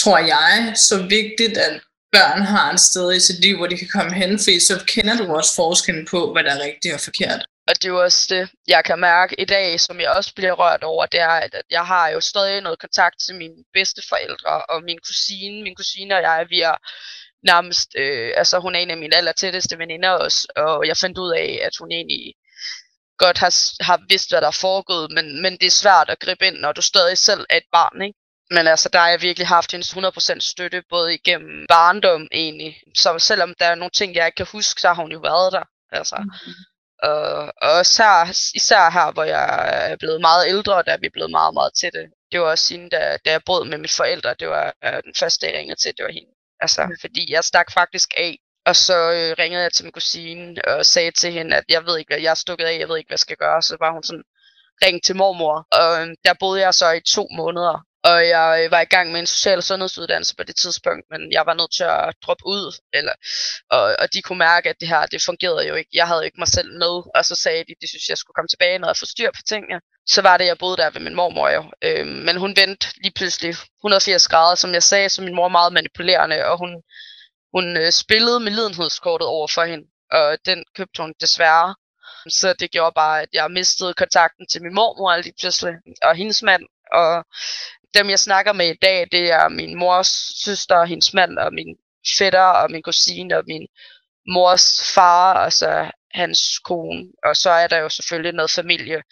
tror 0.00 0.18
jeg, 0.18 0.72
så 0.76 0.96
vigtigt, 1.16 1.56
at 1.68 1.74
børn 2.16 2.42
har 2.54 2.72
et 2.72 2.80
sted 2.80 3.12
i 3.16 3.20
sit 3.20 3.40
liv, 3.40 3.56
hvor 3.56 3.66
de 3.66 3.78
kan 3.78 3.88
komme 3.96 4.14
hen, 4.14 4.38
fordi 4.38 4.60
så 4.60 4.84
kender 4.94 5.16
du 5.16 5.34
også 5.38 5.54
forskellen 5.54 6.06
på, 6.06 6.32
hvad 6.32 6.44
der 6.44 6.52
er 6.54 6.64
rigtigt 6.68 6.94
og 6.94 7.00
forkert. 7.00 7.42
Og 7.68 7.74
det 7.74 7.84
er 7.84 7.88
jo 7.88 8.02
også 8.02 8.26
det, 8.34 8.48
jeg 8.68 8.84
kan 8.84 8.98
mærke 8.98 9.40
i 9.40 9.44
dag, 9.44 9.80
som 9.80 10.00
jeg 10.00 10.10
også 10.10 10.34
bliver 10.34 10.52
rørt 10.52 10.82
over, 10.82 11.06
det 11.06 11.20
er, 11.20 11.36
at 11.46 11.54
jeg 11.70 11.86
har 11.86 12.08
jo 12.08 12.20
stadig 12.20 12.60
noget 12.60 12.78
kontakt 12.78 13.16
til 13.26 13.34
mine 13.34 13.54
bedsteforældre 13.72 14.62
og 14.72 14.82
min 14.82 14.98
kusine. 15.06 15.62
Min 15.62 15.74
kusine 15.74 16.14
og 16.16 16.22
jeg, 16.22 16.46
vi 16.48 16.60
er 16.60 16.76
nærmest, 17.42 17.88
øh, 17.98 18.32
altså 18.36 18.58
hun 18.58 18.74
er 18.74 18.78
en 18.78 18.90
af 18.90 18.96
mine 18.96 19.16
allertætteste 19.16 19.78
veninder 19.78 20.10
også, 20.10 20.48
og 20.56 20.86
jeg 20.86 20.96
fandt 20.96 21.18
ud 21.18 21.32
af, 21.32 21.60
at 21.66 21.72
hun 21.80 21.92
egentlig 21.92 22.34
godt 23.18 23.38
har, 23.38 23.52
har 23.84 24.00
vidst, 24.08 24.30
hvad 24.30 24.40
der 24.40 24.46
er 24.46 24.60
foregået, 24.66 25.10
men, 25.16 25.42
men 25.42 25.52
det 25.52 25.66
er 25.66 25.80
svært 25.82 26.10
at 26.10 26.18
gribe 26.18 26.46
ind, 26.46 26.56
når 26.56 26.72
du 26.72 26.82
stadig 26.82 27.18
selv 27.18 27.46
er 27.50 27.56
et 27.56 27.68
barn, 27.72 28.02
ikke? 28.02 28.18
Men 28.50 28.66
altså, 28.66 28.88
der 28.88 28.98
har 28.98 29.08
jeg 29.08 29.22
virkelig 29.22 29.48
haft 29.48 29.74
en 29.74 29.80
100% 29.80 30.40
støtte, 30.40 30.82
både 30.90 31.14
igennem 31.14 31.66
barndom 31.68 32.28
egentlig. 32.32 32.80
Så 32.94 33.18
selvom 33.18 33.54
der 33.58 33.66
er 33.66 33.74
nogle 33.74 33.90
ting, 33.90 34.14
jeg 34.14 34.26
ikke 34.26 34.36
kan 34.36 34.46
huske, 34.52 34.80
så 34.80 34.88
har 34.88 35.02
hun 35.02 35.12
jo 35.12 35.18
været 35.18 35.52
der. 35.52 35.62
Altså. 35.92 36.16
Mm-hmm. 36.18 36.54
Og, 37.02 37.52
og 37.62 37.80
især, 37.80 38.30
især 38.54 38.90
her, 38.90 39.12
hvor 39.12 39.24
jeg 39.24 39.46
er 39.90 39.96
blevet 39.96 40.20
meget 40.20 40.48
ældre, 40.48 40.82
der 40.82 40.92
er 40.92 40.98
vi 41.00 41.08
blevet 41.08 41.30
meget, 41.30 41.54
meget 41.54 41.72
til 41.80 41.90
det. 41.92 42.06
Det 42.32 42.40
var 42.40 42.46
også 42.46 42.74
hende, 42.74 42.90
da, 42.90 43.16
da 43.24 43.30
jeg 43.30 43.40
brød 43.46 43.64
med 43.64 43.78
mine 43.78 43.96
forældre, 43.96 44.34
det 44.40 44.48
var 44.48 44.74
uh, 44.86 44.98
den 45.04 45.14
første, 45.18 45.46
jeg 45.46 45.58
ringede 45.58 45.80
til, 45.80 45.92
det 45.96 46.04
var 46.04 46.12
hende. 46.12 46.30
Altså, 46.60 46.86
mm. 46.86 46.96
fordi 47.00 47.32
jeg 47.32 47.44
stak 47.44 47.72
faktisk 47.72 48.08
af. 48.16 48.38
Og 48.66 48.76
så 48.76 48.96
øh, 49.12 49.36
ringede 49.38 49.62
jeg 49.62 49.72
til 49.72 49.84
min 49.84 49.92
kusine 49.92 50.56
og 50.66 50.86
sagde 50.86 51.10
til 51.10 51.32
hende, 51.32 51.56
at 51.56 51.64
jeg 51.68 51.86
ved 51.86 51.98
ikke, 51.98 52.08
hvad 52.08 52.20
jeg 52.20 52.30
er 52.30 52.34
stukket 52.44 52.64
af, 52.64 52.78
jeg 52.78 52.88
ved 52.88 52.96
ikke, 52.98 53.08
hvad 53.08 53.14
jeg 53.14 53.26
skal 53.26 53.36
gøre. 53.36 53.62
Så 53.62 53.76
var 53.80 53.92
hun 53.92 54.02
sådan, 54.02 54.24
ring 54.84 55.02
til 55.02 55.16
mormor. 55.16 55.66
Og 55.72 56.00
øh, 56.00 56.08
der 56.24 56.34
boede 56.40 56.60
jeg 56.60 56.74
så 56.74 56.90
i 56.90 57.00
to 57.00 57.28
måneder. 57.36 57.76
Og 58.10 58.28
jeg 58.28 58.68
var 58.70 58.80
i 58.80 58.92
gang 58.94 59.12
med 59.12 59.20
en 59.20 59.26
social- 59.26 59.58
og 59.58 59.64
sundhedsuddannelse 59.64 60.36
på 60.36 60.42
det 60.42 60.56
tidspunkt, 60.56 61.04
men 61.10 61.32
jeg 61.32 61.46
var 61.46 61.54
nødt 61.54 61.72
til 61.72 61.84
at 61.84 62.14
droppe 62.22 62.46
ud. 62.46 62.80
Eller, 62.92 63.12
og, 63.70 63.82
og 63.98 64.12
de 64.12 64.22
kunne 64.22 64.38
mærke, 64.38 64.68
at 64.70 64.76
det 64.80 64.88
her, 64.88 65.06
det 65.06 65.22
fungerede 65.24 65.68
jo 65.68 65.74
ikke. 65.74 65.90
Jeg 65.92 66.06
havde 66.06 66.24
ikke 66.24 66.40
mig 66.40 66.48
selv 66.48 66.70
med, 66.72 66.94
og 67.14 67.24
så 67.24 67.34
sagde 67.34 67.64
de, 67.64 67.72
at 67.72 67.82
de 67.82 67.88
synes, 67.88 68.08
jeg 68.08 68.18
skulle 68.18 68.34
komme 68.34 68.48
tilbage, 68.48 68.78
når 68.78 68.88
jeg 68.88 68.96
får 68.96 69.06
styr 69.06 69.30
på 69.30 69.42
tingene. 69.48 69.80
Så 70.06 70.22
var 70.22 70.36
det, 70.36 70.46
jeg 70.46 70.58
boede 70.58 70.76
der 70.76 70.90
ved 70.90 71.00
min 71.00 71.14
mormor 71.14 71.48
jo. 71.48 71.62
Øhm, 71.82 72.18
men 72.26 72.36
hun 72.36 72.56
vendte 72.56 72.86
lige 73.02 73.12
pludselig 73.16 73.50
180 73.50 74.28
grader, 74.28 74.54
som 74.54 74.72
jeg 74.72 74.82
sagde, 74.82 75.08
så 75.08 75.22
min 75.22 75.34
mor 75.34 75.48
meget 75.48 75.72
manipulerende, 75.72 76.44
og 76.44 76.58
hun, 76.58 76.82
hun 77.54 77.76
øh, 77.76 77.92
spillede 77.92 78.40
med 78.40 78.52
lidenhedskortet 78.52 79.28
over 79.28 79.48
for 79.48 79.64
hende, 79.64 79.86
og 80.12 80.38
den 80.46 80.64
købte 80.76 81.02
hun 81.02 81.14
desværre. 81.20 81.74
Så 82.28 82.54
det 82.60 82.70
gjorde 82.70 82.92
bare, 82.94 83.22
at 83.22 83.28
jeg 83.32 83.50
mistede 83.50 83.94
kontakten 83.94 84.46
til 84.46 84.62
min 84.62 84.74
mormor 84.74 85.16
lige 85.16 85.34
pludselig, 85.40 85.74
og 86.02 86.14
hendes 86.16 86.42
mand, 86.42 86.62
og 86.92 87.24
dem, 87.94 88.10
jeg 88.10 88.18
snakker 88.18 88.52
med 88.52 88.68
i 88.68 88.78
dag, 88.82 89.08
det 89.12 89.32
er 89.32 89.48
min 89.48 89.78
mors 89.78 90.08
søster, 90.44 90.84
hendes 90.84 91.14
mand, 91.14 91.38
og 91.38 91.54
min 91.54 91.76
fætter, 92.18 92.40
og 92.40 92.70
min 92.70 92.82
kusine, 92.82 93.36
og 93.36 93.44
min 93.46 93.66
mors 94.28 94.94
far, 94.94 95.34
altså 95.34 95.90
hans 96.14 96.58
kone. 96.58 97.04
Og 97.24 97.36
så 97.36 97.50
er 97.50 97.66
der 97.66 97.78
jo 97.78 97.88
selvfølgelig 97.88 98.32
noget 98.32 98.50
familie 98.50 99.02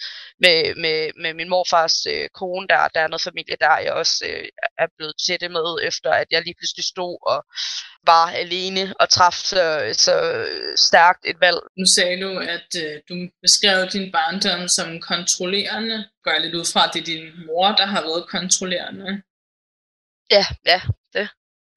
med, 0.41 0.75
med, 0.75 1.11
med 1.23 1.35
min 1.35 1.49
morfars 1.49 2.07
øh, 2.07 2.29
kone, 2.35 2.69
der, 2.69 2.89
der 2.95 3.01
er 3.01 3.09
noget 3.09 3.23
familie 3.23 3.57
der, 3.61 3.79
jeg 3.79 3.93
også 3.93 4.25
øh, 4.31 4.49
er 4.79 4.87
blevet 4.97 5.41
det 5.41 5.51
med, 5.51 5.79
efter 5.83 6.11
at 6.11 6.27
jeg 6.31 6.43
lige 6.43 6.59
pludselig 6.59 6.85
stod 6.85 7.15
og 7.33 7.45
var 8.07 8.27
alene 8.31 8.95
og 9.01 9.09
træffede 9.09 9.49
så, 9.49 10.05
så 10.05 10.15
stærkt 10.77 11.23
et 11.25 11.41
valg. 11.41 11.61
Nu 11.79 11.87
sagde 11.87 12.21
du, 12.25 12.39
at 12.39 12.71
øh, 12.85 13.01
du 13.09 13.15
beskrev 13.43 13.89
din 13.95 14.13
barndom 14.13 14.69
som 14.69 15.01
kontrollerende. 15.01 16.09
Går 16.25 16.31
jeg 16.31 16.41
lidt 16.41 16.55
ud 16.55 16.67
fra, 16.73 16.85
at 16.87 16.91
det 16.95 17.01
er 17.01 17.05
din 17.05 17.47
mor, 17.47 17.69
der 17.81 17.87
har 17.87 18.03
været 18.03 18.29
kontrollerende? 18.29 19.23
Ja, 20.31 20.45
ja, 20.67 20.81
det. 21.13 21.29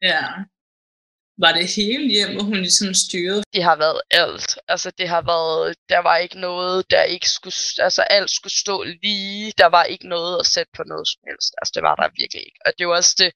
Ja. 0.02 0.24
Var 1.38 1.52
det 1.52 1.68
hele 1.76 2.08
hjem, 2.10 2.40
hun 2.40 2.56
ligesom 2.56 2.94
styrede? 2.94 3.44
Det 3.54 3.64
har 3.64 3.76
været 3.76 4.02
alt. 4.12 4.58
Altså 4.68 4.92
det 4.98 5.08
har 5.10 5.22
været, 5.22 5.76
der 5.90 6.00
var 6.00 6.18
ikke 6.18 6.40
noget, 6.40 6.92
der 6.92 7.04
ikke 7.04 7.30
skulle, 7.30 7.56
altså 7.78 8.02
alt 8.02 8.32
skulle 8.32 8.54
stå 8.54 8.84
lige. 8.84 9.54
Der 9.58 9.66
var 9.66 9.84
ikke 9.84 10.08
noget 10.08 10.40
at 10.40 10.46
sætte 10.46 10.72
på 10.76 10.84
noget 10.84 11.08
som 11.08 11.22
helst. 11.28 11.54
Altså 11.58 11.72
det 11.76 11.84
var 11.84 11.96
der 11.96 12.10
virkelig 12.20 12.42
ikke. 12.46 12.60
Og 12.66 12.72
det 12.78 12.88
var 12.88 12.96
også 12.96 13.16
det, 13.18 13.32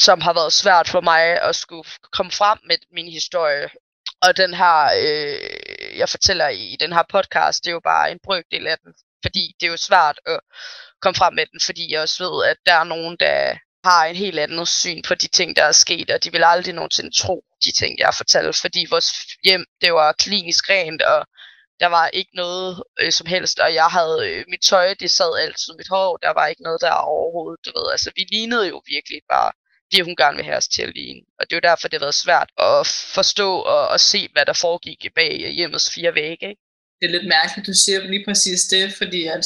som 0.00 0.20
har 0.20 0.32
været 0.32 0.52
svært 0.52 0.88
for 0.88 1.00
mig 1.00 1.42
at 1.42 1.56
skulle 1.56 1.88
komme 2.12 2.32
frem 2.32 2.58
med 2.66 2.76
min 2.92 3.12
historie. 3.12 3.68
Og 4.22 4.36
den 4.36 4.54
her, 4.54 4.84
øh, 5.06 5.98
jeg 5.98 6.08
fortæller 6.08 6.48
i 6.48 6.76
den 6.80 6.92
her 6.92 7.02
podcast, 7.08 7.64
det 7.64 7.70
er 7.70 7.78
jo 7.78 7.80
bare 7.84 8.12
en 8.12 8.20
brøkdel 8.24 8.66
af 8.66 8.78
den. 8.84 8.94
Fordi 9.24 9.54
det 9.60 9.66
er 9.66 9.70
jo 9.70 9.76
svært 9.76 10.20
at 10.26 10.40
komme 11.02 11.16
frem 11.16 11.34
med 11.34 11.46
den, 11.52 11.60
fordi 11.60 11.92
jeg 11.92 12.02
også 12.02 12.24
ved, 12.24 12.44
at 12.50 12.56
der 12.66 12.74
er 12.74 12.84
nogen, 12.84 13.16
der 13.20 13.56
har 13.84 14.04
en 14.04 14.16
helt 14.16 14.38
anden 14.38 14.66
syn 14.66 15.02
på 15.02 15.14
de 15.14 15.28
ting, 15.28 15.56
der 15.56 15.64
er 15.64 15.72
sket, 15.72 16.10
og 16.10 16.24
de 16.24 16.32
vil 16.32 16.44
aldrig 16.44 16.74
nogensinde 16.74 17.10
tro 17.16 17.44
de 17.64 17.72
ting, 17.72 17.98
jeg 17.98 18.14
fortalte, 18.16 18.60
fordi 18.60 18.86
vores 18.90 19.12
hjem, 19.44 19.64
det 19.80 19.92
var 19.92 20.12
klinisk 20.12 20.70
rent, 20.70 21.02
og 21.02 21.26
der 21.80 21.86
var 21.86 22.08
ikke 22.08 22.30
noget 22.34 22.82
øh, 23.00 23.12
som 23.12 23.26
helst, 23.26 23.58
og 23.58 23.74
jeg 23.74 23.86
havde 23.86 24.18
øh, 24.28 24.44
mit 24.48 24.60
tøj, 24.60 24.94
det 24.94 25.10
sad 25.10 25.38
altid 25.38 25.72
mit 25.78 25.88
hår, 25.88 26.16
der 26.16 26.30
var 26.30 26.46
ikke 26.46 26.62
noget 26.62 26.80
der 26.80 26.92
overhovedet, 26.92 27.66
du 27.66 27.70
ved. 27.78 27.92
Altså, 27.92 28.10
vi 28.16 28.22
lignede 28.30 28.68
jo 28.68 28.82
virkelig 28.86 29.20
bare 29.30 29.52
det, 29.92 30.04
hun 30.04 30.16
gerne 30.16 30.36
vil 30.36 30.44
have 30.44 30.56
os 30.56 30.68
til 30.68 30.82
at 30.82 30.94
ligne. 30.94 31.20
Og 31.38 31.42
det 31.46 31.52
er 31.52 31.60
jo 31.60 31.68
derfor, 31.70 31.88
det 31.88 31.98
har 31.98 32.06
været 32.06 32.22
svært 32.24 32.50
at 32.58 32.86
forstå 33.16 33.50
og, 33.74 33.88
og 33.88 34.00
se, 34.00 34.28
hvad 34.32 34.46
der 34.46 34.52
foregik 34.52 35.06
bag 35.14 35.52
hjemmets 35.58 35.90
fire 35.94 36.14
vægge. 36.14 36.48
Ikke? 36.50 36.62
Det 37.00 37.06
er 37.06 37.14
lidt 37.16 37.28
mærkeligt, 37.28 37.66
du 37.66 37.74
siger 37.84 38.00
lige 38.00 38.24
præcis 38.28 38.60
det, 38.74 38.94
fordi 38.94 39.26
at 39.26 39.44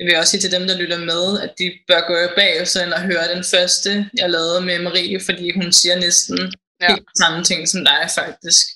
jeg 0.00 0.06
vil 0.06 0.16
også 0.16 0.30
sige 0.30 0.40
til 0.40 0.52
dem, 0.52 0.66
der 0.66 0.76
lytter 0.76 0.98
med, 0.98 1.40
at 1.40 1.52
de 1.58 1.72
bør 1.88 2.00
gå 2.08 2.14
bag 2.36 2.60
og 2.60 2.66
og 2.96 3.02
høre 3.02 3.34
den 3.34 3.44
første, 3.44 4.10
jeg 4.18 4.30
lavede 4.30 4.60
med 4.60 4.78
Marie, 4.78 5.20
fordi 5.24 5.50
hun 5.58 5.72
siger 5.72 5.96
næsten 5.96 6.38
ja. 6.80 6.88
helt 6.88 7.08
samme 7.22 7.44
ting 7.44 7.68
som 7.68 7.84
dig 7.84 8.02
faktisk. 8.14 8.66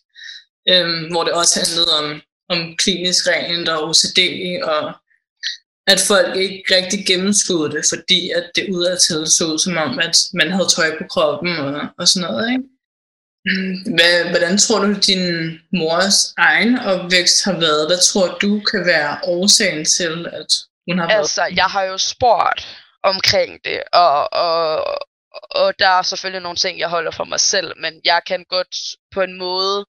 Øhm, 0.68 1.10
hvor 1.10 1.24
det 1.24 1.32
også 1.32 1.54
handlede 1.60 1.90
om, 2.00 2.06
om 2.48 2.76
klinisk 2.76 3.26
rent 3.26 3.68
og 3.68 3.88
OCD, 3.88 4.20
og 4.62 4.82
at 5.87 6.00
folk 6.00 6.37
ikke 6.37 6.62
rigtig 6.76 7.06
gennemskudde 7.06 7.76
det, 7.76 7.84
fordi 7.88 8.30
at 8.30 8.50
det 8.56 8.68
udadtil 8.74 9.26
så 9.26 9.44
ud 9.52 9.58
som 9.58 9.76
om, 9.76 9.98
at 9.98 10.16
man 10.34 10.50
havde 10.50 10.68
tøj 10.76 10.98
på 10.98 11.04
kroppen 11.10 11.56
og, 11.56 11.88
og 11.98 12.08
sådan 12.08 12.30
noget. 12.30 12.52
Ikke? 12.52 12.64
Hvad, 13.96 14.30
hvordan 14.30 14.58
tror 14.58 14.78
du, 14.84 14.92
din 14.92 15.24
mors 15.72 16.32
egen 16.37 16.78
opvækst 16.78 17.44
har 17.44 17.60
været? 17.60 17.88
Hvad 17.88 17.98
tror 17.98 18.38
du 18.42 18.60
kan 18.70 18.87
være 18.87 19.18
årsagen 19.24 19.84
til, 19.84 20.26
at 20.32 20.52
hun 20.88 20.99
har 20.99 21.07
været? 21.07 21.18
Altså, 21.18 21.44
jeg 21.57 21.64
har 21.64 21.83
jo 21.83 21.99
spurgt 21.99 22.79
omkring 23.03 23.64
det, 23.64 23.83
og, 23.92 24.33
og, 24.33 24.85
og 25.51 25.79
der 25.79 25.88
er 25.88 26.03
selvfølgelig 26.03 26.42
nogle 26.42 26.57
ting, 26.57 26.79
jeg 26.79 26.88
holder 26.88 27.11
for 27.11 27.25
mig 27.25 27.40
selv, 27.40 27.73
men 27.81 28.01
jeg 28.05 28.23
kan 28.27 28.44
godt 28.49 28.77
på 29.14 29.20
en 29.23 29.38
måde 29.38 29.87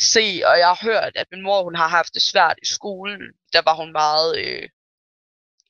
se, 0.00 0.42
og 0.44 0.58
jeg 0.58 0.68
har 0.68 0.78
hørt, 0.82 1.12
at 1.14 1.26
min 1.32 1.42
mor 1.42 1.62
hun 1.62 1.74
har 1.74 1.88
haft 1.88 2.14
det 2.14 2.22
svært 2.22 2.58
i 2.62 2.66
skolen. 2.66 3.20
Der 3.52 3.62
var 3.62 3.74
hun 3.74 3.92
meget 3.92 4.38
øh, 4.38 4.68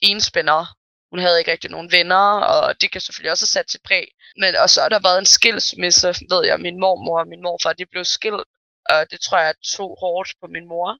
enspænder. 0.00 0.74
Hun 1.10 1.18
havde 1.18 1.38
ikke 1.38 1.52
rigtig 1.52 1.70
nogen 1.70 1.92
venner, 1.92 2.40
og 2.40 2.80
det 2.80 2.92
kan 2.92 3.00
selvfølgelig 3.00 3.32
også 3.32 3.42
have 3.42 3.62
sat 3.62 3.70
sit 3.70 3.82
præg. 3.82 4.06
Men 4.36 4.56
og 4.56 4.70
så 4.70 4.80
har 4.82 4.88
der 4.88 4.98
været 4.98 5.18
en 5.18 5.26
skilsmisse, 5.26 6.08
ved 6.08 6.46
jeg. 6.46 6.60
Min 6.60 6.80
mormor 6.80 7.20
og 7.20 7.28
min 7.28 7.42
morfar, 7.42 7.72
de 7.72 7.86
blev 7.86 8.04
skilt, 8.04 8.44
og 8.90 9.10
det 9.10 9.20
tror 9.20 9.38
jeg 9.38 9.54
tog 9.76 9.96
hårdt 10.00 10.30
på 10.40 10.46
min 10.46 10.68
mor. 10.68 10.98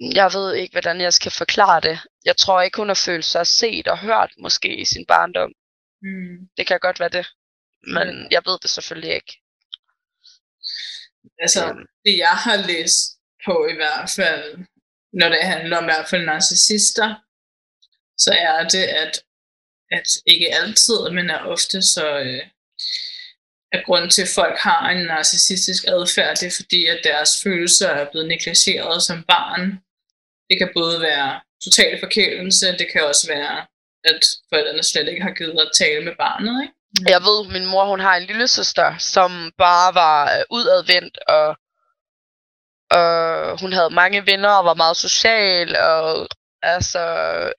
Jeg 0.00 0.30
ved 0.32 0.54
ikke, 0.54 0.72
hvordan 0.72 1.00
jeg 1.00 1.12
skal 1.12 1.32
forklare 1.32 1.80
det. 1.80 1.98
Jeg 2.24 2.36
tror 2.36 2.62
ikke, 2.62 2.76
hun 2.76 2.88
har 2.88 3.02
følt 3.04 3.24
sig 3.24 3.46
set 3.46 3.88
og 3.88 3.98
hørt 3.98 4.32
måske 4.38 4.76
i 4.76 4.84
sin 4.84 5.06
barndom. 5.06 5.52
Mm. 6.02 6.48
Det 6.56 6.66
kan 6.66 6.80
godt 6.80 7.00
være 7.00 7.08
det. 7.08 7.26
Men 7.82 8.08
mm. 8.08 8.28
jeg 8.30 8.42
ved 8.46 8.58
det 8.62 8.70
selvfølgelig 8.70 9.14
ikke. 9.14 9.40
Altså, 11.38 11.70
um, 11.70 11.86
det 12.04 12.18
jeg 12.18 12.36
har 12.46 12.56
læst 12.56 13.00
på 13.46 13.66
i 13.72 13.74
hvert 13.74 14.10
fald, 14.16 14.66
når 15.12 15.28
det 15.28 15.38
handler 15.42 15.76
om 15.76 15.84
i 15.84 15.92
hvert 15.92 16.08
fald 16.08 16.24
narcissister, 16.24 17.14
så 18.18 18.32
er 18.32 18.68
det, 18.68 18.84
at, 19.02 19.22
at 19.90 20.08
ikke 20.26 20.54
altid, 20.54 21.10
men 21.10 21.30
er 21.30 21.38
ofte 21.38 21.82
så, 21.82 22.18
øh, 22.18 22.42
at 23.72 23.84
grund 23.86 24.10
til, 24.10 24.22
at 24.22 24.28
folk 24.34 24.58
har 24.58 24.90
en 24.90 25.06
narcissistisk 25.06 25.84
adfærd, 25.84 26.36
det 26.36 26.46
er 26.46 26.56
fordi, 26.60 26.86
at 26.86 27.00
deres 27.04 27.42
følelser 27.42 27.88
er 27.88 28.10
blevet 28.10 28.28
negligeret 28.28 29.02
som 29.02 29.24
barn. 29.24 29.82
Det 30.48 30.56
kan 30.58 30.70
både 30.74 31.00
være 31.00 31.40
total 31.64 32.00
forkælelse, 32.00 32.66
det 32.66 32.86
kan 32.92 33.02
også 33.04 33.26
være, 33.36 33.66
at 34.04 34.20
forældrene 34.48 34.82
slet 34.82 35.08
ikke 35.08 35.22
har 35.22 35.34
givet 35.40 35.60
at 35.60 35.70
tale 35.78 36.04
med 36.04 36.14
barnet. 36.18 36.62
Ikke? 36.62 36.74
Mm. 36.98 37.06
Jeg 37.08 37.20
ved, 37.28 37.52
min 37.52 37.66
mor 37.66 37.84
hun 37.84 38.00
har 38.00 38.16
en 38.16 38.26
lille 38.26 38.48
søster, 38.48 38.98
som 38.98 39.52
bare 39.58 39.94
var 39.94 40.22
øh, 40.36 40.44
udadvendt, 40.50 41.18
og, 41.36 41.48
og 42.98 43.60
hun 43.60 43.72
havde 43.72 43.90
mange 43.90 44.26
venner 44.26 44.48
og 44.48 44.64
var 44.64 44.74
meget 44.74 44.96
social, 44.96 45.76
og 45.76 46.28
Altså, 46.62 46.98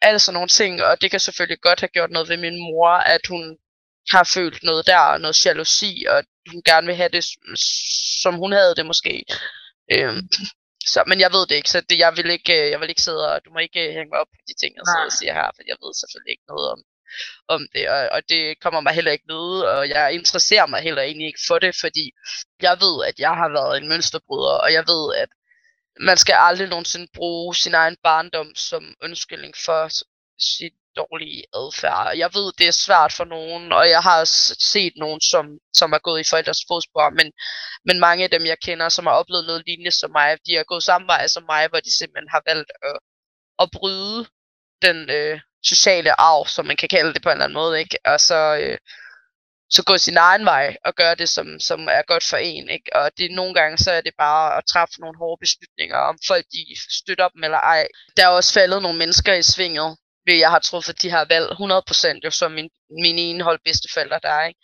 alle 0.02 0.20
sådan 0.20 0.34
nogle 0.34 0.50
ting, 0.50 0.84
og 0.84 1.02
det 1.02 1.12
kan 1.12 1.20
selvfølgelig 1.20 1.62
godt 1.62 1.80
have 1.80 1.88
gjort 1.88 2.12
noget 2.12 2.30
ved 2.30 2.38
min 2.38 2.60
mor, 2.60 2.90
at 2.90 3.22
hun 3.30 3.58
har 4.12 4.30
følt 4.34 4.64
noget 4.64 4.88
der, 4.88 5.18
noget 5.18 5.46
jalousi, 5.46 6.06
og 6.10 6.24
hun 6.52 6.62
gerne 6.66 6.88
vil 6.88 6.96
have 6.96 7.10
det, 7.10 7.26
som 8.22 8.36
hun 8.36 8.52
havde 8.52 8.76
det 8.76 8.86
måske. 8.86 9.26
Øhm, 9.92 10.30
så, 10.86 11.04
men 11.08 11.20
jeg 11.20 11.32
ved 11.32 11.48
det 11.48 11.56
ikke, 11.56 11.70
så 11.70 11.82
det, 11.90 11.98
jeg, 12.00 12.18
vil 12.18 12.30
ikke, 12.30 12.64
øh, 12.64 12.72
jeg 12.72 12.80
vil 12.80 12.90
ikke 12.90 13.02
sidde 13.02 13.34
og, 13.34 13.46
du 13.46 13.50
må 13.54 13.60
ikke 13.60 13.82
hænge 13.98 14.10
mig 14.12 14.20
op 14.20 14.28
på 14.28 14.42
de 14.48 14.54
ting, 14.62 14.76
jeg 14.76 14.84
sidder 14.86 15.06
og 15.06 15.18
siger 15.20 15.34
her, 15.34 15.50
for 15.56 15.64
jeg 15.68 15.78
ved 15.84 15.94
selvfølgelig 16.02 16.32
ikke 16.32 16.50
noget 16.54 16.68
om, 16.74 16.82
om 17.48 17.62
det, 17.74 17.90
og, 17.90 18.10
og 18.16 18.22
det 18.30 18.60
kommer 18.60 18.82
mig 18.82 18.94
heller 18.94 19.12
ikke 19.12 19.34
ved, 19.34 19.62
og 19.62 19.90
jeg 19.90 20.14
interesserer 20.14 20.66
mig 20.66 20.82
heller 20.82 21.02
egentlig 21.02 21.28
ikke 21.28 21.46
for 21.48 21.60
det, 21.60 21.74
fordi 21.84 22.06
jeg 22.62 22.78
ved, 22.86 22.96
at 23.10 23.20
jeg 23.20 23.34
har 23.42 23.50
været 23.50 23.78
en 23.78 23.90
mønsterbryder, 23.90 24.56
og 24.66 24.74
jeg 24.74 24.84
ved, 24.92 25.16
at 25.24 25.30
man 26.00 26.18
skal 26.18 26.36
aldrig 26.48 26.68
nogensinde 26.70 27.08
bruge 27.14 27.56
sin 27.56 27.74
egen 27.74 27.98
barndom 28.04 28.56
som 28.56 28.96
undskyldning 29.04 29.54
for 29.66 29.90
sit 30.40 30.74
dårlige 31.02 31.44
adfærd. 31.62 32.18
Jeg 32.24 32.30
ved, 32.38 32.48
det 32.60 32.68
er 32.68 32.82
svært 32.86 33.14
for 33.18 33.26
nogen, 33.36 33.64
og 33.80 33.90
jeg 33.96 34.02
har 34.10 34.22
set 34.74 34.94
nogen, 35.04 35.22
som, 35.32 35.46
som 35.80 35.90
er 35.98 36.02
gået 36.08 36.20
i 36.22 36.30
forældres 36.32 36.62
fodspor, 36.68 37.10
men, 37.20 37.28
men 37.88 38.00
mange 38.00 38.24
af 38.24 38.30
dem, 38.36 38.46
jeg 38.46 38.60
kender, 38.68 38.90
som 38.90 39.06
har 39.06 39.14
oplevet 39.22 39.46
noget 39.46 39.64
lignende 39.68 39.92
som 39.92 40.12
mig, 40.12 40.38
de 40.48 40.56
har 40.56 40.64
gået 40.72 40.84
samme 40.84 41.08
vej 41.08 41.28
som 41.28 41.44
mig, 41.54 41.64
hvor 41.70 41.80
de 41.80 41.98
simpelthen 41.98 42.30
har 42.36 42.44
valgt 42.50 42.72
at, 42.90 42.98
at 43.64 43.68
bryde 43.78 44.20
den 44.82 44.98
øh, 45.10 45.40
sociale 45.64 46.22
arv, 46.22 46.48
som 46.48 46.66
man 46.66 46.78
kan 46.78 46.90
kalde 46.90 47.14
det 47.14 47.22
på 47.22 47.30
en 47.30 47.34
eller 47.34 47.46
anden 47.46 47.62
måde, 47.62 47.80
ikke? 47.80 47.98
Og 48.06 48.20
så, 48.20 48.58
øh, 48.62 48.78
så 49.70 49.84
gå 49.84 49.98
sin 49.98 50.18
egen 50.18 50.46
vej 50.46 50.78
og 50.86 50.96
gøre 50.96 51.16
det, 51.16 51.30
som, 51.30 51.60
som 51.60 51.80
er 51.88 52.02
godt 52.02 52.24
for 52.24 52.38
en. 52.38 52.70
Ikke? 52.70 52.96
Og 52.96 53.12
det 53.18 53.32
nogle 53.32 53.54
gange, 53.54 53.78
så 53.78 53.92
er 53.92 54.02
det 54.02 54.14
bare 54.18 54.58
at 54.58 54.64
træffe 54.72 54.96
nogle 55.00 55.18
hårde 55.18 55.40
beslutninger, 55.40 55.98
om 55.98 56.18
folk 56.28 56.46
de 56.54 56.64
støtter 57.00 57.28
dem 57.30 57.44
eller 57.44 57.58
ej. 57.58 57.88
Der 58.18 58.24
er 58.24 58.28
også 58.28 58.54
faldet 58.54 58.82
nogle 58.82 58.98
mennesker 58.98 59.34
i 59.34 59.44
svinget, 59.44 59.98
ved 60.26 60.36
jeg 60.36 60.50
har 60.50 60.60
truffet 60.60 61.02
de 61.02 61.10
her 61.10 61.26
valg 61.34 61.48
100% 61.52 62.20
jo 62.26 62.32
som 62.32 62.52
min, 62.52 62.70
min 63.04 63.18
ene 63.20 63.44
hold 63.44 63.60
bedsteforældre 63.66 64.20
der 64.24 64.30
er. 64.30 64.48
Ikke? 64.48 64.60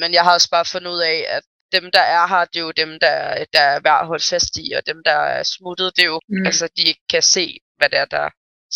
Men 0.00 0.14
jeg 0.14 0.22
har 0.24 0.34
også 0.34 0.50
bare 0.50 0.64
fundet 0.64 0.90
ud 0.90 1.00
af, 1.00 1.26
at 1.28 1.42
dem, 1.72 1.90
der 1.92 2.00
er 2.00 2.26
her, 2.26 2.44
det 2.44 2.58
er 2.58 2.64
jo 2.64 2.70
dem, 2.70 2.98
der, 3.00 3.44
der 3.52 3.60
er 3.60 3.80
værd 3.80 4.00
at 4.00 4.06
holde 4.06 4.24
fast 4.30 4.56
i, 4.56 4.72
og 4.72 4.82
dem, 4.86 5.02
der 5.04 5.18
er 5.36 5.42
smuttet, 5.42 5.96
det 5.96 6.02
er 6.02 6.06
jo, 6.06 6.20
mm. 6.28 6.46
altså, 6.46 6.68
de 6.76 6.82
ikke 6.82 7.04
kan 7.10 7.22
se, 7.22 7.58
hvad 7.78 7.88
det 7.90 7.98
er, 7.98 8.04
der 8.04 8.28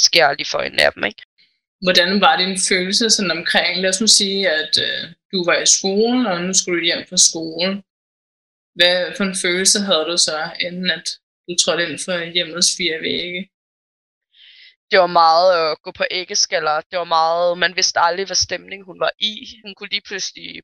sker 0.07 0.33
lige 0.33 0.51
for 0.51 0.59
en 0.59 0.79
af 0.79 0.93
dem, 0.93 1.05
ikke? 1.05 1.23
Hvordan 1.85 2.21
var 2.21 2.37
din 2.37 2.59
følelse 2.69 3.11
sådan 3.11 3.31
omkring, 3.39 3.81
lad 3.81 3.91
os 3.91 4.01
nu 4.01 4.07
sige, 4.07 4.51
at 4.51 4.75
øh, 4.87 5.03
du 5.33 5.45
var 5.45 5.59
i 5.59 5.67
skolen, 5.67 6.27
og 6.27 6.41
nu 6.41 6.53
skulle 6.53 6.81
du 6.81 6.85
hjem 6.85 7.05
fra 7.09 7.17
skole. 7.17 7.83
Hvad 8.79 8.97
for 9.17 9.25
en 9.25 9.37
følelse 9.45 9.79
havde 9.81 10.05
du 10.11 10.17
så, 10.17 10.51
inden 10.61 10.91
at 10.91 11.07
du 11.49 11.53
trådte 11.63 11.83
ind 11.87 11.99
for 12.05 12.33
hjemmets 12.35 12.71
fire 12.77 12.99
vægge? 13.01 13.49
Det 14.93 15.01
var 15.01 15.07
meget 15.07 15.71
at 15.71 15.83
gå 15.83 15.91
på 15.93 16.05
æggeskaller. 16.11 16.81
Det 16.91 16.99
var 16.99 17.05
meget, 17.05 17.59
man 17.59 17.77
vidste 17.77 18.01
aldrig, 18.01 18.27
hvad 18.27 18.37
stemning 18.37 18.85
hun 18.85 19.01
var 19.01 19.11
i. 19.19 19.35
Hun 19.65 19.75
kunne 19.75 19.89
lige 19.89 20.09
pludselig 20.09 20.63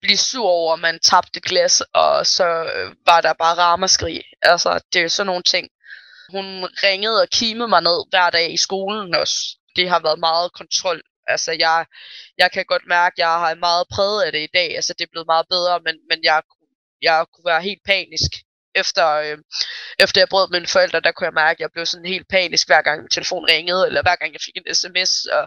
blive 0.00 0.16
sur 0.16 0.46
over, 0.46 0.72
at 0.74 0.80
man 0.80 1.00
tabte 1.00 1.40
glas, 1.40 1.82
og 1.94 2.26
så 2.26 2.48
øh, 2.74 2.94
var 3.06 3.20
der 3.20 3.32
bare 3.32 3.56
ramaskrig. 3.56 4.22
Altså, 4.42 4.80
det 4.92 5.02
er 5.02 5.08
sådan 5.08 5.26
nogle 5.26 5.42
ting. 5.42 5.68
Hun 6.32 6.46
ringede 6.84 7.22
og 7.22 7.28
kimede 7.28 7.68
mig 7.68 7.82
ned 7.82 8.10
hver 8.10 8.30
dag 8.30 8.52
i 8.52 8.56
skolen 8.56 9.14
også. 9.14 9.36
Det 9.76 9.88
har 9.88 10.00
været 10.00 10.18
meget 10.18 10.52
kontrol 10.52 11.02
Altså, 11.34 11.52
jeg, 11.52 11.86
jeg 12.38 12.52
kan 12.52 12.64
godt 12.64 12.86
mærke, 12.86 13.14
at 13.14 13.18
jeg 13.18 13.28
har 13.28 13.54
meget 13.54 13.86
præget 13.94 14.22
af 14.22 14.32
det 14.32 14.42
i 14.42 14.54
dag. 14.54 14.76
Altså, 14.76 14.92
det 14.98 15.04
er 15.04 15.12
blevet 15.12 15.26
meget 15.26 15.46
bedre, 15.50 15.80
men, 15.86 15.94
men 16.10 16.18
jeg, 16.22 16.42
jeg 17.02 17.26
kunne 17.32 17.50
være 17.52 17.62
helt 17.62 17.82
panisk. 17.86 18.32
Efter, 18.82 19.06
øh, 19.24 19.38
efter 20.04 20.20
jeg 20.20 20.28
brød 20.28 20.46
mine 20.50 20.66
forældre, 20.66 21.00
der 21.00 21.12
kunne 21.12 21.28
jeg 21.30 21.40
mærke, 21.44 21.58
at 21.58 21.60
jeg 21.60 21.70
blev 21.74 21.86
sådan 21.86 22.12
helt 22.14 22.28
panisk, 22.36 22.64
hver 22.68 22.82
gang 22.82 22.96
min 23.00 23.16
telefon 23.16 23.44
ringede, 23.54 23.86
eller 23.86 24.02
hver 24.02 24.16
gang 24.16 24.32
jeg 24.32 24.40
fik 24.46 24.56
en 24.56 24.74
sms, 24.74 25.12
og 25.36 25.44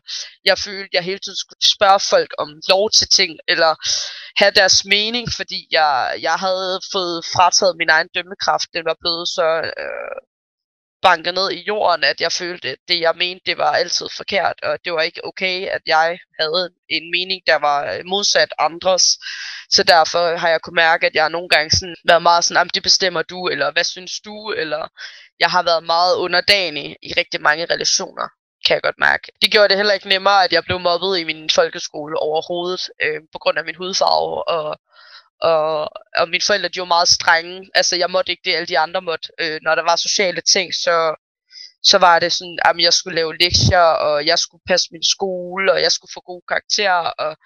jeg 0.50 0.58
følte, 0.66 0.90
at 0.90 0.94
jeg 0.94 1.04
hele 1.04 1.20
tiden 1.20 1.38
skulle 1.44 1.64
spørge 1.76 2.02
folk 2.14 2.32
om 2.44 2.50
lov 2.70 2.86
til 2.98 3.08
ting, 3.20 3.32
eller 3.48 3.72
have 4.42 4.54
deres 4.62 4.86
mening, 4.86 5.26
fordi 5.40 5.60
jeg, 5.72 6.18
jeg 6.28 6.38
havde 6.46 6.80
fået 6.94 7.26
frataget 7.36 7.76
min 7.82 7.90
egen 7.90 8.10
dømmekraft. 8.16 8.68
Det 8.74 8.84
var 8.90 8.98
blevet 9.02 9.28
så 9.38 9.48
øh, 9.84 10.18
banket 11.02 11.34
ned 11.34 11.52
i 11.52 11.64
jorden, 11.68 12.04
at 12.04 12.22
jeg 12.22 12.32
følte, 12.32 12.70
at 12.70 12.78
det 12.88 13.00
jeg 13.00 13.14
mente, 13.16 13.42
det 13.46 13.58
var 13.58 13.72
altid 13.72 14.08
forkert, 14.18 14.56
og 14.64 14.78
det 14.86 14.94
var 14.94 15.02
ikke 15.02 15.26
okay, 15.26 15.68
at 15.68 15.82
jeg 15.86 16.20
havde 16.40 16.70
en 16.90 17.12
mening, 17.12 17.42
der 17.48 17.56
var 17.56 17.94
øh, 17.94 18.02
modsat 18.06 18.54
andres. 18.60 19.04
Så 19.70 19.84
derfor 19.84 20.36
har 20.38 20.50
jeg 20.50 20.62
kunne 20.62 20.76
mærke, 20.76 21.06
at 21.08 21.16
jeg 21.16 21.30
nogle 21.30 21.50
gange 21.50 21.72
sådan 21.72 21.96
været 22.08 22.24
meget 22.24 22.44
sådan, 22.44 22.70
det 22.74 22.84
bestemmer 22.84 23.22
du, 23.22 23.48
eller 23.48 23.72
hvad 23.72 23.84
synes 23.84 24.20
du, 24.20 24.52
eller 24.52 24.88
jeg 25.40 25.50
har 25.50 25.64
været 25.64 25.84
meget 25.84 26.16
underdanig 26.16 26.98
i 27.02 27.14
rigtig 27.18 27.42
mange 27.42 27.66
relationer 27.66 28.28
kan 28.66 28.74
jeg 28.74 28.84
godt 28.84 29.00
mærke. 29.00 29.32
Det 29.42 29.52
gjorde 29.52 29.70
det 29.70 29.78
heller 29.78 29.94
ikke 29.94 30.10
nemmere, 30.10 30.44
at 30.44 30.54
jeg 30.54 30.64
blev 30.64 30.80
mobbet 30.80 31.20
i 31.20 31.24
min 31.24 31.50
folkeskole 31.50 32.20
overhovedet, 32.20 32.82
øh, 33.04 33.22
på 33.34 33.40
grund 33.40 33.58
af 33.58 33.66
min 33.66 33.76
hudfarve, 33.76 34.48
og 34.48 34.80
og, 35.42 35.90
og 36.18 36.30
mine 36.30 36.44
forældre, 36.48 36.70
de 36.70 36.80
var 36.80 36.86
meget 36.86 37.08
strenge. 37.08 37.70
Altså, 37.76 37.96
jeg 37.96 38.10
måtte 38.10 38.32
ikke 38.32 38.42
det, 38.46 38.56
alle 38.56 38.68
de 38.68 38.80
andre 38.80 39.02
måtte. 39.02 39.30
Øh, 39.40 39.60
når 39.62 39.76
der 39.76 39.84
var 39.84 39.96
sociale 39.96 40.42
ting, 40.42 40.74
så, 40.74 41.16
så 41.84 41.98
var 41.98 42.20
det 42.20 42.34
sådan, 42.34 42.60
at 42.66 42.76
jeg 42.80 42.94
skulle 42.94 43.16
lave 43.16 43.38
lektier, 43.38 43.88
og 44.08 44.26
jeg 44.26 44.40
skulle 44.40 44.62
passe 44.68 44.88
min 44.92 45.04
skole, 45.04 45.74
og 45.74 45.82
jeg 45.82 45.92
skulle 45.92 46.12
få 46.14 46.22
gode 46.22 46.44
karakterer, 46.48 47.02
og, 47.24 47.38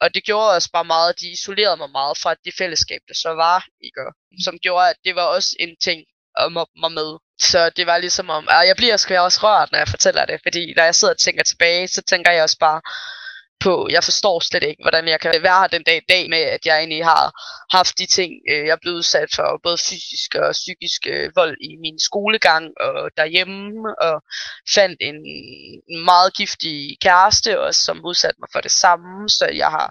og 0.00 0.14
det 0.14 0.24
gjorde 0.24 0.50
også 0.50 0.70
bare 0.72 0.84
meget, 0.84 1.20
de 1.20 1.32
isolerede 1.32 1.76
mig 1.76 1.90
meget 1.90 2.18
fra 2.18 2.34
det 2.44 2.54
fællesskab, 2.58 3.00
der 3.08 3.14
så 3.14 3.28
var, 3.28 3.66
ikke? 3.84 4.00
som 4.44 4.58
gjorde, 4.58 4.90
at 4.90 4.96
det 5.04 5.14
var 5.14 5.26
også 5.36 5.56
en 5.60 5.76
ting 5.82 6.00
at 6.38 6.52
mobbe 6.52 6.72
mig 6.76 6.92
med. 6.92 7.10
Så 7.40 7.70
det 7.70 7.86
var 7.86 7.98
ligesom 7.98 8.30
om, 8.30 8.48
og 8.48 8.66
jeg 8.66 8.76
bliver 8.76 9.20
også 9.20 9.40
rørt, 9.42 9.72
når 9.72 9.78
jeg 9.78 9.88
fortæller 9.88 10.24
det, 10.24 10.40
fordi 10.42 10.74
når 10.76 10.82
jeg 10.82 10.94
sidder 10.94 11.14
og 11.14 11.20
tænker 11.20 11.42
tilbage, 11.42 11.88
så 11.88 12.02
tænker 12.02 12.32
jeg 12.32 12.42
også 12.42 12.58
bare, 12.60 12.80
på, 13.62 13.88
jeg 13.90 14.04
forstår 14.04 14.40
slet 14.40 14.62
ikke, 14.62 14.82
hvordan 14.82 15.08
jeg 15.08 15.20
kan 15.20 15.42
være 15.42 15.60
her 15.60 15.66
den 15.66 15.82
dag 15.82 15.96
i 15.96 16.06
dag 16.08 16.30
med, 16.30 16.38
at 16.38 16.66
jeg 16.66 16.78
egentlig 16.78 17.04
har 17.04 17.24
haft 17.76 17.98
de 17.98 18.06
ting, 18.06 18.32
øh, 18.50 18.66
jeg 18.66 18.72
er 18.72 18.82
blevet 18.82 18.96
udsat 18.96 19.28
for, 19.36 19.60
både 19.62 19.78
fysisk 19.78 20.34
og 20.34 20.52
psykisk 20.52 21.00
øh, 21.06 21.30
vold 21.36 21.56
i 21.60 21.76
min 21.84 21.98
skolegang 21.98 22.64
og 22.80 23.10
derhjemme, 23.16 23.70
og 24.06 24.22
fandt 24.74 24.96
en 25.00 25.18
meget 26.04 26.34
giftig 26.36 26.96
kæreste, 27.00 27.60
også, 27.60 27.80
som 27.84 28.04
udsatte 28.04 28.40
mig 28.40 28.48
for 28.52 28.60
det 28.60 28.72
samme, 28.72 29.28
så 29.28 29.46
jeg 29.62 29.70
har, 29.70 29.88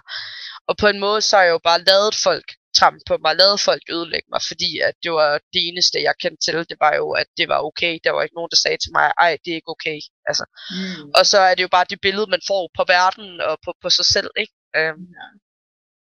og 0.68 0.76
på 0.76 0.86
en 0.86 1.00
måde, 1.00 1.20
så 1.20 1.36
har 1.36 1.44
jeg 1.44 1.52
jo 1.52 1.60
bare 1.64 1.84
lavet 1.84 2.14
folk 2.22 2.48
tramp 2.78 2.98
på 3.08 3.14
mig, 3.24 3.32
lavede 3.40 3.64
folk 3.68 3.84
ødelægge 3.96 4.28
mig, 4.34 4.42
fordi 4.50 4.70
at 4.88 4.94
det 5.02 5.12
var 5.20 5.30
det 5.52 5.60
eneste, 5.68 6.06
jeg 6.08 6.14
kendte 6.22 6.42
til, 6.44 6.58
det 6.70 6.78
var 6.84 6.92
jo, 7.00 7.06
at 7.20 7.28
det 7.38 7.46
var 7.52 7.58
okay. 7.68 7.92
Der 8.04 8.10
var 8.14 8.22
ikke 8.22 8.38
nogen, 8.38 8.52
der 8.54 8.60
sagde 8.64 8.80
til 8.80 8.92
mig, 8.98 9.06
ej, 9.24 9.32
det 9.42 9.50
er 9.50 9.58
ikke 9.60 9.74
okay. 9.76 9.98
Altså. 10.28 10.44
Mm. 10.74 11.10
Og 11.18 11.24
så 11.32 11.38
er 11.48 11.54
det 11.54 11.62
jo 11.66 11.72
bare 11.76 11.90
det 11.92 12.00
billede, 12.06 12.32
man 12.34 12.46
får 12.50 12.62
på 12.78 12.84
verden 12.96 13.28
og 13.48 13.54
på, 13.64 13.70
på 13.82 13.88
sig 13.98 14.06
selv, 14.14 14.30
ikke? 14.42 14.54
Um. 14.80 15.00
Ja. 15.18 15.26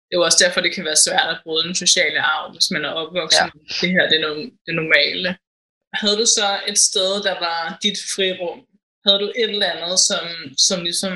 Det 0.07 0.13
er 0.13 0.19
jo 0.21 0.27
også 0.29 0.41
derfor, 0.45 0.61
det 0.61 0.75
kan 0.75 0.85
være 0.85 1.05
svært 1.05 1.29
at 1.35 1.41
bryde 1.43 1.63
den 1.67 1.75
sociale 1.75 2.19
arv, 2.35 2.51
hvis 2.53 2.71
man 2.71 2.85
er 2.85 2.93
opvokset 3.01 3.49
ja. 3.55 3.75
det 3.81 3.89
her, 3.95 4.03
det 4.09 4.17
er 4.19 4.25
no- 4.27 4.53
det 4.65 4.75
normale. 4.81 5.29
Havde 5.93 6.17
du 6.21 6.25
så 6.39 6.47
et 6.71 6.77
sted, 6.89 7.11
der 7.27 7.35
var 7.47 7.77
dit 7.83 7.99
frirum? 8.15 8.59
Havde 9.05 9.19
du 9.23 9.27
et 9.41 9.49
eller 9.55 9.71
andet, 9.71 9.99
som, 10.09 10.23
som 10.67 10.77
ligesom 10.87 11.13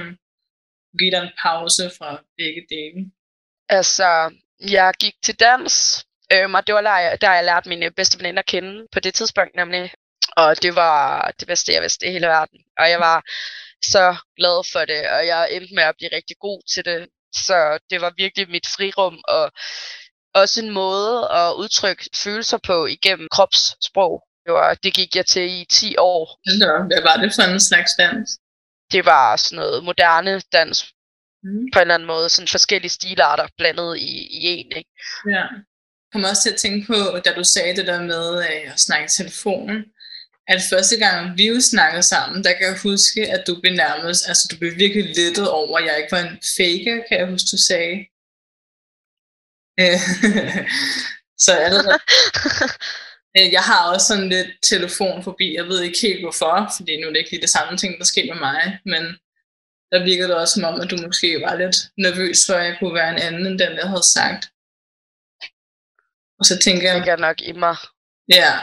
giver 0.99 1.11
dig 1.15 1.21
en 1.27 1.33
pause 1.45 1.83
fra 1.97 2.09
begge 2.37 2.61
dele? 2.73 3.11
Altså, 3.77 4.09
jeg 4.69 4.93
gik 4.99 5.13
til 5.23 5.39
dans, 5.39 6.05
øhm, 6.33 6.53
og 6.53 6.67
det 6.67 6.75
var 6.75 6.81
der, 6.81 7.15
der 7.15 7.33
jeg 7.33 7.43
lærte 7.43 7.69
mine 7.69 7.91
bedste 7.91 8.19
veninder 8.19 8.39
at 8.39 8.45
kende 8.45 8.87
på 8.91 8.99
det 8.99 9.13
tidspunkt 9.13 9.55
nemlig. 9.55 9.93
Og 10.37 10.61
det 10.61 10.75
var 10.75 11.31
det 11.39 11.47
bedste, 11.47 11.73
jeg 11.73 11.81
vidste 11.81 12.07
i 12.07 12.11
hele 12.11 12.27
verden. 12.27 12.59
Og 12.77 12.89
jeg 12.89 12.99
var 12.99 13.23
så 13.83 14.15
glad 14.37 14.71
for 14.71 14.85
det, 14.85 15.09
og 15.09 15.27
jeg 15.27 15.47
endte 15.51 15.75
med 15.75 15.83
at 15.83 15.95
blive 15.97 16.15
rigtig 16.15 16.37
god 16.39 16.61
til 16.73 16.85
det. 16.85 17.07
Så 17.33 17.79
det 17.89 18.01
var 18.01 18.13
virkelig 18.17 18.49
mit 18.49 18.67
frirum, 18.75 19.19
og 19.27 19.51
også 20.33 20.61
en 20.61 20.69
måde 20.69 21.29
at 21.31 21.53
udtrykke 21.53 22.09
følelser 22.15 22.57
på 22.57 22.85
igennem 22.85 23.27
kropssprog. 23.31 24.23
Det, 24.45 24.53
var, 24.53 24.73
det 24.83 24.93
gik 24.93 25.15
jeg 25.15 25.25
til 25.25 25.61
i 25.61 25.65
10 25.71 25.95
år. 25.97 26.39
Hvad 26.87 27.01
var 27.01 27.15
det 27.17 27.33
for 27.35 27.43
en 27.53 27.59
slags 27.59 27.91
dans? 27.97 28.29
Det 28.91 29.05
var 29.05 29.35
sådan 29.35 29.55
noget 29.55 29.83
moderne 29.83 30.41
dans, 30.53 30.85
mm. 31.43 31.65
på 31.73 31.79
en 31.79 31.81
eller 31.81 31.93
anden 31.93 32.07
måde. 32.07 32.29
Sådan 32.29 32.47
forskellige 32.47 32.91
stilarter 32.91 33.47
blandet 33.57 33.97
i, 33.97 34.13
i 34.39 34.41
en, 34.55 34.71
ikke? 34.77 34.89
Ja. 35.29 35.45
Jeg 36.05 36.13
kommer 36.13 36.29
også 36.29 36.43
til 36.43 36.53
at 36.53 36.57
tænke 36.59 36.87
på, 36.87 36.97
da 37.25 37.33
du 37.33 37.43
sagde 37.43 37.75
det 37.75 37.87
der 37.87 38.01
med 38.03 38.39
øh, 38.39 38.73
at 38.73 38.79
snakke 38.79 39.05
i 39.05 39.15
telefonen, 39.17 39.85
at 40.47 40.61
første 40.69 40.97
gang 40.97 41.37
vi 41.37 41.47
jo 41.47 41.61
snakkede 41.61 42.03
sammen, 42.03 42.43
der 42.43 42.53
kan 42.53 42.65
jeg 42.67 42.79
huske, 42.83 43.21
at 43.35 43.47
du 43.47 43.61
blev 43.61 43.73
nærmest, 43.73 44.27
altså 44.27 44.47
du 44.51 44.57
blev 44.57 44.71
virkelig 44.75 45.05
lettet 45.17 45.49
over, 45.49 45.77
at 45.77 45.85
jeg 45.85 45.97
ikke 45.97 46.11
var 46.11 46.23
en 46.23 46.39
faker, 46.57 46.95
kan 47.07 47.19
jeg 47.19 47.27
huske, 47.29 47.51
du 47.51 47.57
sagde. 47.69 47.97
Øh, 49.81 49.99
så 51.45 51.51
allerede, 51.65 51.99
øh, 53.37 53.51
jeg 53.57 53.63
har 53.69 53.91
også 53.93 54.07
sådan 54.07 54.29
lidt 54.29 54.49
telefon 54.71 55.23
forbi, 55.23 55.55
jeg 55.55 55.65
ved 55.65 55.81
ikke 55.81 55.99
helt 56.01 56.21
hvorfor, 56.25 56.73
fordi 56.77 57.01
nu 57.01 57.07
er 57.07 57.11
det 57.11 57.19
ikke 57.19 57.31
lige 57.31 57.41
det 57.41 57.57
samme 57.57 57.77
ting, 57.77 57.91
der 57.99 58.05
sker 58.05 58.25
med 58.33 58.39
mig, 58.39 58.79
men 58.85 59.03
der 59.91 60.03
virkede 60.09 60.27
det 60.27 60.37
også 60.41 60.53
som 60.53 60.63
om, 60.63 60.81
at 60.81 60.91
du 60.91 60.97
måske 61.05 61.41
var 61.45 61.55
lidt 61.55 61.77
nervøs 62.05 62.39
for, 62.47 62.53
at 62.53 62.65
jeg 62.65 62.75
kunne 62.79 62.95
være 62.99 63.11
en 63.13 63.23
anden 63.25 63.47
end 63.47 63.59
den, 63.59 63.71
jeg 63.81 63.89
havde 63.93 64.07
sagt. 64.17 64.43
Og 66.39 66.45
så 66.49 66.55
tænker 66.65 66.85
jeg... 66.91 67.05
Det 67.05 67.19
nok 67.19 67.41
i 67.41 67.51
mig. 67.51 67.77
Ja. 68.37 68.53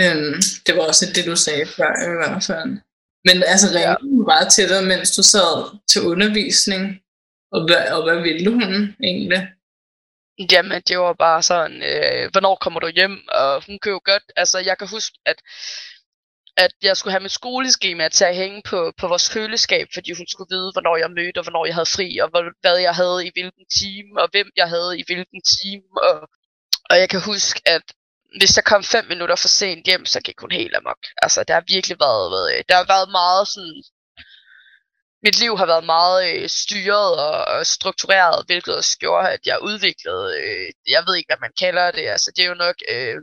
Øhm, 0.00 0.34
det 0.66 0.72
var 0.76 0.84
også 0.90 1.04
det, 1.14 1.26
du 1.26 1.36
sagde 1.36 1.66
før 1.76 1.92
i 2.08 2.16
hvert 2.18 2.44
fald. 2.48 2.72
Men 3.26 3.36
altså, 3.52 3.66
ringede 3.74 4.10
hun 4.10 4.26
bare 4.32 4.48
til 4.50 4.68
dig, 4.68 4.80
mens 4.92 5.16
du 5.16 5.22
sad 5.22 5.54
til 5.90 6.00
undervisning? 6.12 6.82
Og 7.54 7.60
hvad, 7.66 7.82
og 7.94 8.00
hvad 8.06 8.18
ville 8.22 8.50
hun 8.50 8.72
egentlig? 9.08 9.42
Jamen, 10.52 10.82
det 10.88 10.98
var 10.98 11.12
bare 11.12 11.42
sådan, 11.42 11.76
øh, 11.92 12.30
hvornår 12.32 12.54
kommer 12.54 12.80
du 12.80 12.88
hjem? 12.88 13.28
Og 13.28 13.64
hun 13.66 13.78
kan 13.78 13.92
jo 13.92 14.00
godt, 14.04 14.26
altså 14.36 14.58
jeg 14.58 14.78
kan 14.78 14.88
huske, 14.88 15.18
at 15.26 15.38
at 16.56 16.72
jeg 16.82 16.96
skulle 16.96 17.12
have 17.12 17.22
mit 17.22 17.32
skoleskema 17.32 18.08
til 18.08 18.24
at 18.24 18.36
hænge 18.36 18.62
på, 18.70 18.92
på 18.98 19.08
vores 19.08 19.28
køleskab, 19.28 19.86
fordi 19.94 20.12
hun 20.12 20.26
skulle 20.28 20.52
vide, 20.56 20.72
hvornår 20.72 20.96
jeg 20.96 21.10
mødte, 21.10 21.38
og 21.38 21.44
hvornår 21.44 21.66
jeg 21.66 21.74
havde 21.74 21.94
fri, 21.96 22.18
og 22.18 22.28
hvad 22.60 22.76
jeg 22.78 22.94
havde 22.94 23.26
i 23.26 23.30
hvilken 23.34 23.66
time, 23.80 24.22
og 24.22 24.28
hvem 24.32 24.48
jeg 24.56 24.68
havde 24.68 24.98
i 25.00 25.02
hvilken 25.06 25.40
time. 25.56 25.88
Og, 26.08 26.28
og 26.90 26.98
jeg 26.98 27.08
kan 27.08 27.20
huske, 27.20 27.60
at 27.66 27.82
hvis 28.38 28.56
jeg 28.56 28.64
kom 28.64 28.84
fem 28.84 29.04
minutter 29.08 29.36
for 29.36 29.48
sent 29.48 29.86
hjem, 29.86 30.04
så 30.06 30.20
gik 30.20 30.40
hun 30.40 30.50
helt 30.50 30.76
amok. 30.76 31.02
Altså, 31.22 31.44
der 31.48 31.54
har 31.54 31.64
virkelig 31.74 31.96
været, 32.00 32.68
der 32.68 32.76
har 32.76 32.86
været 32.94 33.10
meget 33.10 33.48
sådan, 33.48 33.82
mit 35.26 35.38
liv 35.42 35.52
har 35.58 35.66
været 35.66 35.84
meget 35.84 36.18
øh, 36.30 36.48
styret 36.48 37.10
og, 37.26 37.44
og 37.54 37.66
struktureret, 37.66 38.46
hvilket 38.46 38.76
også 38.76 38.98
gjorde, 38.98 39.30
at 39.30 39.42
jeg 39.46 39.62
udviklede, 39.62 40.26
øh, 40.42 40.68
jeg 40.94 41.02
ved 41.06 41.14
ikke, 41.16 41.30
hvad 41.30 41.42
man 41.46 41.54
kalder 41.60 41.90
det, 41.90 42.06
altså 42.14 42.32
det 42.36 42.44
er 42.44 42.48
jo 42.48 42.64
nok 42.66 42.76
øh, 42.94 43.16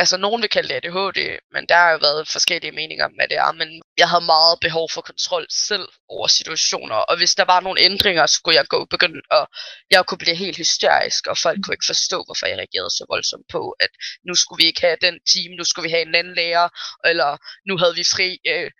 altså 0.00 0.16
nogen 0.16 0.42
vil 0.42 0.50
kalde 0.50 0.68
det 0.68 0.74
ADHD, 0.74 1.20
men 1.54 1.62
der 1.68 1.74
har 1.74 1.90
jo 1.90 1.98
været 1.98 2.28
forskellige 2.28 2.72
meninger 2.72 3.04
om, 3.04 3.12
hvad 3.12 3.28
det 3.28 3.36
er, 3.36 3.52
men 3.52 3.82
jeg 3.96 4.08
havde 4.08 4.24
meget 4.34 4.58
behov 4.60 4.90
for 4.94 5.00
kontrol 5.00 5.46
selv 5.50 5.88
over 6.08 6.26
situationer, 6.26 6.94
og 7.10 7.16
hvis 7.16 7.34
der 7.34 7.44
var 7.44 7.60
nogle 7.60 7.80
ændringer, 7.80 8.26
så 8.26 8.40
kunne 8.44 8.54
jeg 8.54 8.66
gå 8.68 8.84
begynde, 8.84 9.22
og 9.30 9.44
jeg 9.90 10.06
kunne 10.06 10.18
blive 10.24 10.36
helt 10.36 10.56
hysterisk, 10.56 11.26
og 11.26 11.38
folk 11.38 11.58
kunne 11.62 11.74
ikke 11.74 11.92
forstå, 11.94 12.18
hvorfor 12.26 12.46
jeg 12.46 12.58
reagerede 12.58 12.90
så 12.90 13.04
voldsomt 13.08 13.46
på, 13.54 13.62
at 13.84 13.92
nu 14.28 14.34
skulle 14.34 14.62
vi 14.62 14.66
ikke 14.66 14.80
have 14.80 14.96
den 15.06 15.16
time, 15.32 15.56
nu 15.56 15.64
skulle 15.64 15.86
vi 15.88 15.94
have 15.94 16.06
en 16.08 16.14
anden 16.14 16.34
lærer, 16.34 16.68
eller 17.10 17.30
nu 17.68 17.78
havde 17.78 17.94
vi 17.94 18.04
fri. 18.14 18.28
Øh, 18.52 18.70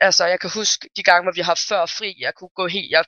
altså 0.00 0.24
jeg 0.32 0.40
kan 0.40 0.50
huske 0.50 0.88
de 0.96 1.02
gange, 1.02 1.24
hvor 1.24 1.36
vi 1.38 1.44
har 1.50 1.58
før 1.68 1.86
fri, 1.98 2.10
jeg 2.20 2.32
kunne 2.34 2.54
gå 2.60 2.66
helt, 2.66 2.90
jeg 2.90 3.04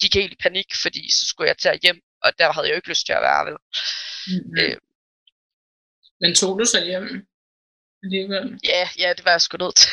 gik 0.00 0.14
helt 0.14 0.32
i 0.32 0.42
panik, 0.42 0.68
fordi 0.82 1.02
så 1.18 1.26
skulle 1.30 1.48
jeg 1.48 1.58
tage 1.58 1.78
hjem, 1.82 2.00
og 2.24 2.38
der 2.38 2.52
havde 2.52 2.66
jeg 2.66 2.72
jo 2.74 2.80
ikke 2.80 2.92
lyst 2.94 3.06
til 3.06 3.12
at 3.18 3.22
være, 3.28 3.44
vel? 3.46 3.56
Mm-hmm. 4.26 4.58
Øh, 4.60 4.76
men 6.20 6.34
tog 6.34 6.58
du 6.58 6.64
så 6.64 6.84
hjem 6.84 7.26
alligevel? 8.02 8.58
Ja, 8.64 8.88
ja, 8.98 9.12
det 9.16 9.24
var 9.24 9.30
jeg 9.30 9.40
sgu 9.40 9.56
nødt 9.56 9.76
til. 9.76 9.90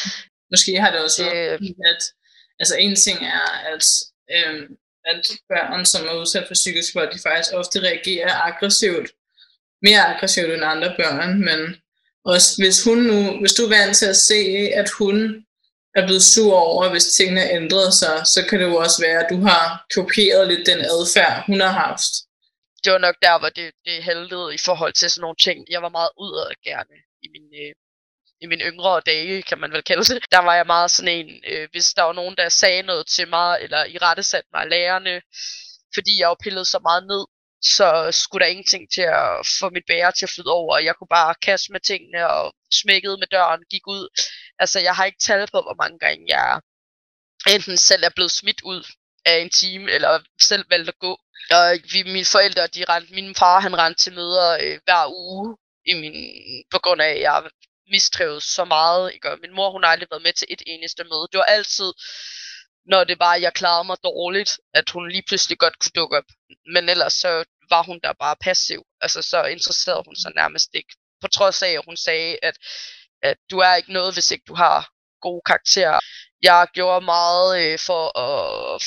Måske 0.52 0.80
har 0.80 0.90
det 0.90 1.00
også 1.00 1.24
været, 1.24 1.74
at 1.90 2.02
altså 2.60 2.76
en 2.76 2.96
ting 2.96 3.18
er, 3.24 3.46
at, 3.74 3.84
øhm, 4.36 4.76
at 5.04 5.22
børn, 5.48 5.86
som 5.86 6.06
er 6.06 6.20
udsat 6.20 6.46
for 6.46 6.54
psykisk 6.54 6.94
vold, 6.94 7.14
de 7.14 7.18
faktisk 7.18 7.54
ofte 7.54 7.80
reagerer 7.80 8.32
aggressivt. 8.48 9.10
Mere 9.82 10.14
aggressivt 10.14 10.52
end 10.52 10.64
andre 10.64 10.94
børn, 10.98 11.44
men 11.44 11.76
også 12.24 12.62
hvis 12.62 12.84
hun 12.84 12.98
nu, 12.98 13.40
hvis 13.40 13.52
du 13.52 13.62
er 13.64 13.68
vant 13.68 13.96
til 13.96 14.06
at 14.06 14.16
se, 14.16 14.40
at 14.74 14.90
hun 14.98 15.46
er 15.94 16.06
blevet 16.06 16.22
sur 16.22 16.54
over, 16.54 16.90
hvis 16.90 17.12
tingene 17.12 17.50
ændret 17.52 17.94
sig, 17.94 18.22
så 18.34 18.46
kan 18.48 18.60
det 18.60 18.66
jo 18.66 18.76
også 18.76 19.02
være, 19.02 19.24
at 19.24 19.30
du 19.30 19.40
har 19.40 19.86
kopieret 19.94 20.48
lidt 20.48 20.66
den 20.66 20.80
adfærd, 20.80 21.46
hun 21.46 21.60
har 21.60 21.72
haft 21.72 22.10
det 22.84 22.92
var 22.92 22.98
nok 22.98 23.16
der, 23.22 23.38
hvor 23.38 23.48
det, 23.48 23.72
det 23.84 24.04
heldede 24.04 24.54
i 24.54 24.58
forhold 24.58 24.92
til 24.92 25.10
sådan 25.10 25.20
nogle 25.20 25.36
ting. 25.36 25.66
Jeg 25.70 25.82
var 25.82 25.88
meget 25.88 26.10
udadgærende 26.18 26.98
i 27.22 27.28
min, 27.34 27.46
øh, 27.62 27.72
i 28.40 28.46
mine 28.46 28.64
yngre 28.64 29.00
dage, 29.00 29.42
kan 29.42 29.58
man 29.58 29.72
vel 29.72 29.82
kalde 29.82 30.04
det. 30.14 30.24
Der 30.30 30.38
var 30.38 30.54
jeg 30.54 30.66
meget 30.66 30.90
sådan 30.90 31.14
en, 31.18 31.44
øh, 31.46 31.68
hvis 31.72 31.86
der 31.96 32.02
var 32.02 32.12
nogen, 32.12 32.36
der 32.36 32.48
sagde 32.48 32.82
noget 32.82 33.06
til 33.06 33.28
mig, 33.28 33.58
eller 33.60 33.84
i 33.84 33.98
rette 33.98 34.22
satte 34.22 34.48
mig 34.52 34.62
af 34.62 34.70
lærerne, 34.70 35.22
fordi 35.94 36.12
jeg 36.20 36.26
jo 36.26 36.36
pillede 36.42 36.64
så 36.64 36.78
meget 36.78 37.06
ned, 37.06 37.24
så 37.62 37.88
skulle 38.12 38.44
der 38.44 38.50
ingenting 38.50 38.90
til 38.94 39.02
at 39.02 39.46
få 39.60 39.70
mit 39.70 39.84
bære 39.86 40.12
til 40.12 40.26
at 40.26 40.30
flyde 40.30 40.50
over. 40.50 40.78
Jeg 40.78 40.94
kunne 40.96 41.14
bare 41.18 41.34
kaste 41.42 41.72
med 41.72 41.80
tingene 41.80 42.30
og 42.30 42.54
smækkede 42.72 43.16
med 43.18 43.26
døren, 43.26 43.62
gik 43.70 43.86
ud. 43.86 44.08
Altså, 44.58 44.80
jeg 44.80 44.94
har 44.96 45.04
ikke 45.04 45.18
tal 45.18 45.46
på, 45.52 45.60
hvor 45.62 45.82
mange 45.82 45.98
gange 45.98 46.24
jeg 46.28 46.60
enten 47.54 47.76
selv 47.76 48.04
er 48.04 48.10
blevet 48.16 48.30
smidt 48.30 48.60
ud 48.62 48.82
af 49.24 49.38
en 49.38 49.50
time, 49.50 49.90
eller 49.90 50.20
selv 50.40 50.64
valgte 50.70 50.88
at 50.88 50.98
gå. 50.98 51.20
Og 51.50 51.78
vi, 51.92 52.02
mine 52.02 52.24
forældre, 52.24 52.66
de 52.66 52.84
rent, 52.84 53.10
min 53.10 53.34
far, 53.34 53.60
han 53.60 53.78
rendte 53.78 54.02
til 54.02 54.12
møder 54.12 54.58
øh, 54.62 54.78
hver 54.84 55.06
uge, 55.08 55.56
i 55.86 55.94
min, 55.94 56.14
på 56.70 56.78
grund 56.78 57.02
af, 57.02 57.10
at 57.10 57.20
jeg 57.20 57.50
mistrives 57.90 58.44
så 58.44 58.64
meget. 58.64 59.12
Ikke? 59.14 59.30
Og 59.30 59.38
min 59.42 59.54
mor, 59.54 59.70
hun 59.70 59.82
har 59.82 59.90
aldrig 59.90 60.08
været 60.10 60.22
med 60.22 60.32
til 60.32 60.46
et 60.50 60.62
eneste 60.66 61.04
møde. 61.04 61.28
Det 61.32 61.38
var 61.38 61.44
altid, 61.56 61.92
når 62.86 63.04
det 63.04 63.18
var, 63.18 63.32
at 63.34 63.42
jeg 63.42 63.54
klarede 63.54 63.84
mig 63.84 63.96
dårligt, 64.04 64.50
at 64.74 64.90
hun 64.90 65.08
lige 65.08 65.24
pludselig 65.28 65.58
godt 65.58 65.78
kunne 65.78 65.96
dukke 66.00 66.16
op. 66.16 66.24
Men 66.74 66.88
ellers 66.88 67.12
så 67.12 67.44
var 67.70 67.82
hun 67.82 68.00
der 68.04 68.12
bare 68.12 68.36
passiv. 68.40 68.82
Altså 69.00 69.22
så 69.22 69.44
interesserede 69.44 70.02
hun 70.06 70.16
sig 70.16 70.32
nærmest 70.34 70.70
ikke. 70.74 70.94
På 71.20 71.28
trods 71.28 71.62
af, 71.62 71.70
at 71.70 71.84
hun 71.84 71.96
sagde, 71.96 72.38
at, 72.42 72.56
at 73.22 73.36
du 73.50 73.58
er 73.58 73.74
ikke 73.74 73.92
noget, 73.92 74.14
hvis 74.14 74.30
ikke 74.30 74.44
du 74.48 74.54
har 74.54 74.90
gode 75.20 75.42
karakterer 75.46 75.98
jeg 76.42 76.66
gjorde 76.74 77.04
meget 77.04 77.48
øh, 77.62 77.78
for 77.88 78.04
at, 78.28 78.82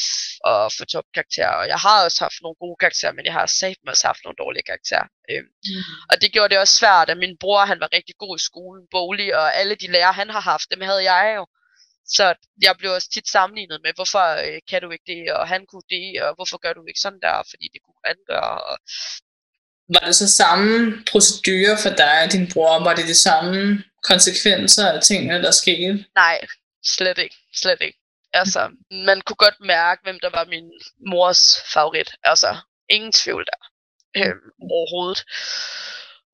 at 0.52 0.74
få 0.78 0.86
topkarakterer, 0.86 1.56
og 1.62 1.68
jeg 1.68 1.80
har 1.86 2.04
også 2.06 2.20
haft 2.26 2.39
nogle 2.42 2.58
gode 2.63 2.78
karakterer, 2.80 3.13
men 3.13 3.26
jeg 3.26 3.34
har 3.34 3.46
sagt 3.46 3.80
mig 3.84 3.92
også 3.92 4.08
haft 4.08 4.24
nogle 4.24 4.42
dårlige 4.44 4.68
karakterer. 4.72 5.08
Øh. 5.32 5.44
Mm. 5.44 5.84
Og 6.12 6.16
det 6.22 6.34
gjorde 6.34 6.50
det 6.52 6.60
også 6.60 6.76
svært, 6.82 7.10
at 7.10 7.18
min 7.18 7.38
bror 7.39 7.66
han 7.72 7.80
var 7.80 7.89
rigtig 7.98 8.16
god 8.24 8.34
i 8.38 8.46
skolen, 8.50 8.84
bolig, 8.92 9.36
og 9.39 9.56
alle 9.60 9.76
de 9.76 9.92
lærere 9.92 10.20
han 10.22 10.30
har 10.30 10.44
haft, 10.52 10.72
dem 10.72 10.82
havde 10.82 11.04
jeg 11.13 11.34
jo. 11.38 11.46
Så 12.16 12.26
jeg 12.62 12.76
blev 12.80 12.92
også 12.92 13.10
tit 13.13 13.28
sammenlignet 13.30 13.80
med, 13.84 13.92
hvorfor 13.96 14.26
øh, 14.46 14.60
kan 14.70 14.82
du 14.82 14.89
ikke 14.92 15.10
det, 15.13 15.34
og 15.34 15.48
han 15.48 15.62
kunne 15.70 15.88
det, 15.96 16.22
og 16.24 16.36
hvorfor 16.36 16.58
gør 16.63 16.74
du 16.74 16.86
ikke 16.86 17.04
sådan 17.06 17.24
der, 17.28 17.36
fordi 17.52 17.66
det 17.74 17.82
kunne 17.86 18.04
han 18.12 18.20
gøre. 18.32 18.58
Og... 18.70 18.78
Var 19.94 20.04
det 20.08 20.16
så 20.16 20.28
samme 20.42 20.74
procedure 21.12 21.76
for 21.84 21.89
dig 21.89 22.16
og 22.24 22.32
din 22.32 22.52
bror? 22.54 22.84
Var 22.88 22.96
det 22.96 23.08
de 23.08 23.20
samme 23.28 23.84
konsekvenser 24.12 24.86
af 24.92 25.02
tingene, 25.02 25.42
der 25.46 25.52
skete? 25.52 26.06
Nej, 26.16 26.38
slet 26.86 27.17
ikke. 27.17 27.36
Slet 27.54 27.82
ikke. 27.82 28.00
Altså, 28.34 28.72
man 28.91 29.22
kunne 29.22 29.36
godt 29.36 29.60
mærke, 29.60 30.04
hvem 30.04 30.19
der 30.19 30.30
var 30.30 30.46
min 30.46 30.72
mors 31.08 31.63
favorit. 31.74 32.12
Altså, 32.24 32.58
ingen 32.89 33.12
tvivl 33.12 33.46
der. 33.46 33.62
Øh, 34.17 34.36
overhovedet. 34.72 35.26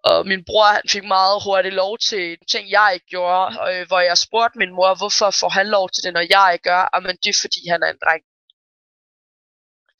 Og 0.04 0.28
min 0.28 0.46
bror 0.46 0.66
han 0.66 0.90
fik 0.90 1.04
meget 1.04 1.44
hurtigt 1.44 1.76
lov 1.76 1.98
til 1.98 2.38
ting, 2.52 2.70
jeg 2.70 2.92
ikke 2.94 3.06
gjorde, 3.06 3.46
øh, 3.70 3.88
hvor 3.88 4.00
jeg 4.00 4.18
spurgte 4.18 4.58
min 4.58 4.74
mor, 4.74 4.96
hvorfor 4.96 5.32
får 5.32 5.50
han 5.50 5.68
lov 5.68 5.90
til 5.90 6.04
det, 6.04 6.14
når 6.14 6.26
jeg 6.30 6.50
ikke 6.54 6.64
gør? 6.64 6.90
Jamen, 6.94 7.18
det 7.24 7.30
er 7.30 7.40
fordi, 7.42 7.68
han 7.68 7.84
er 7.84 7.88
en 7.88 8.00
dreng. 8.04 8.24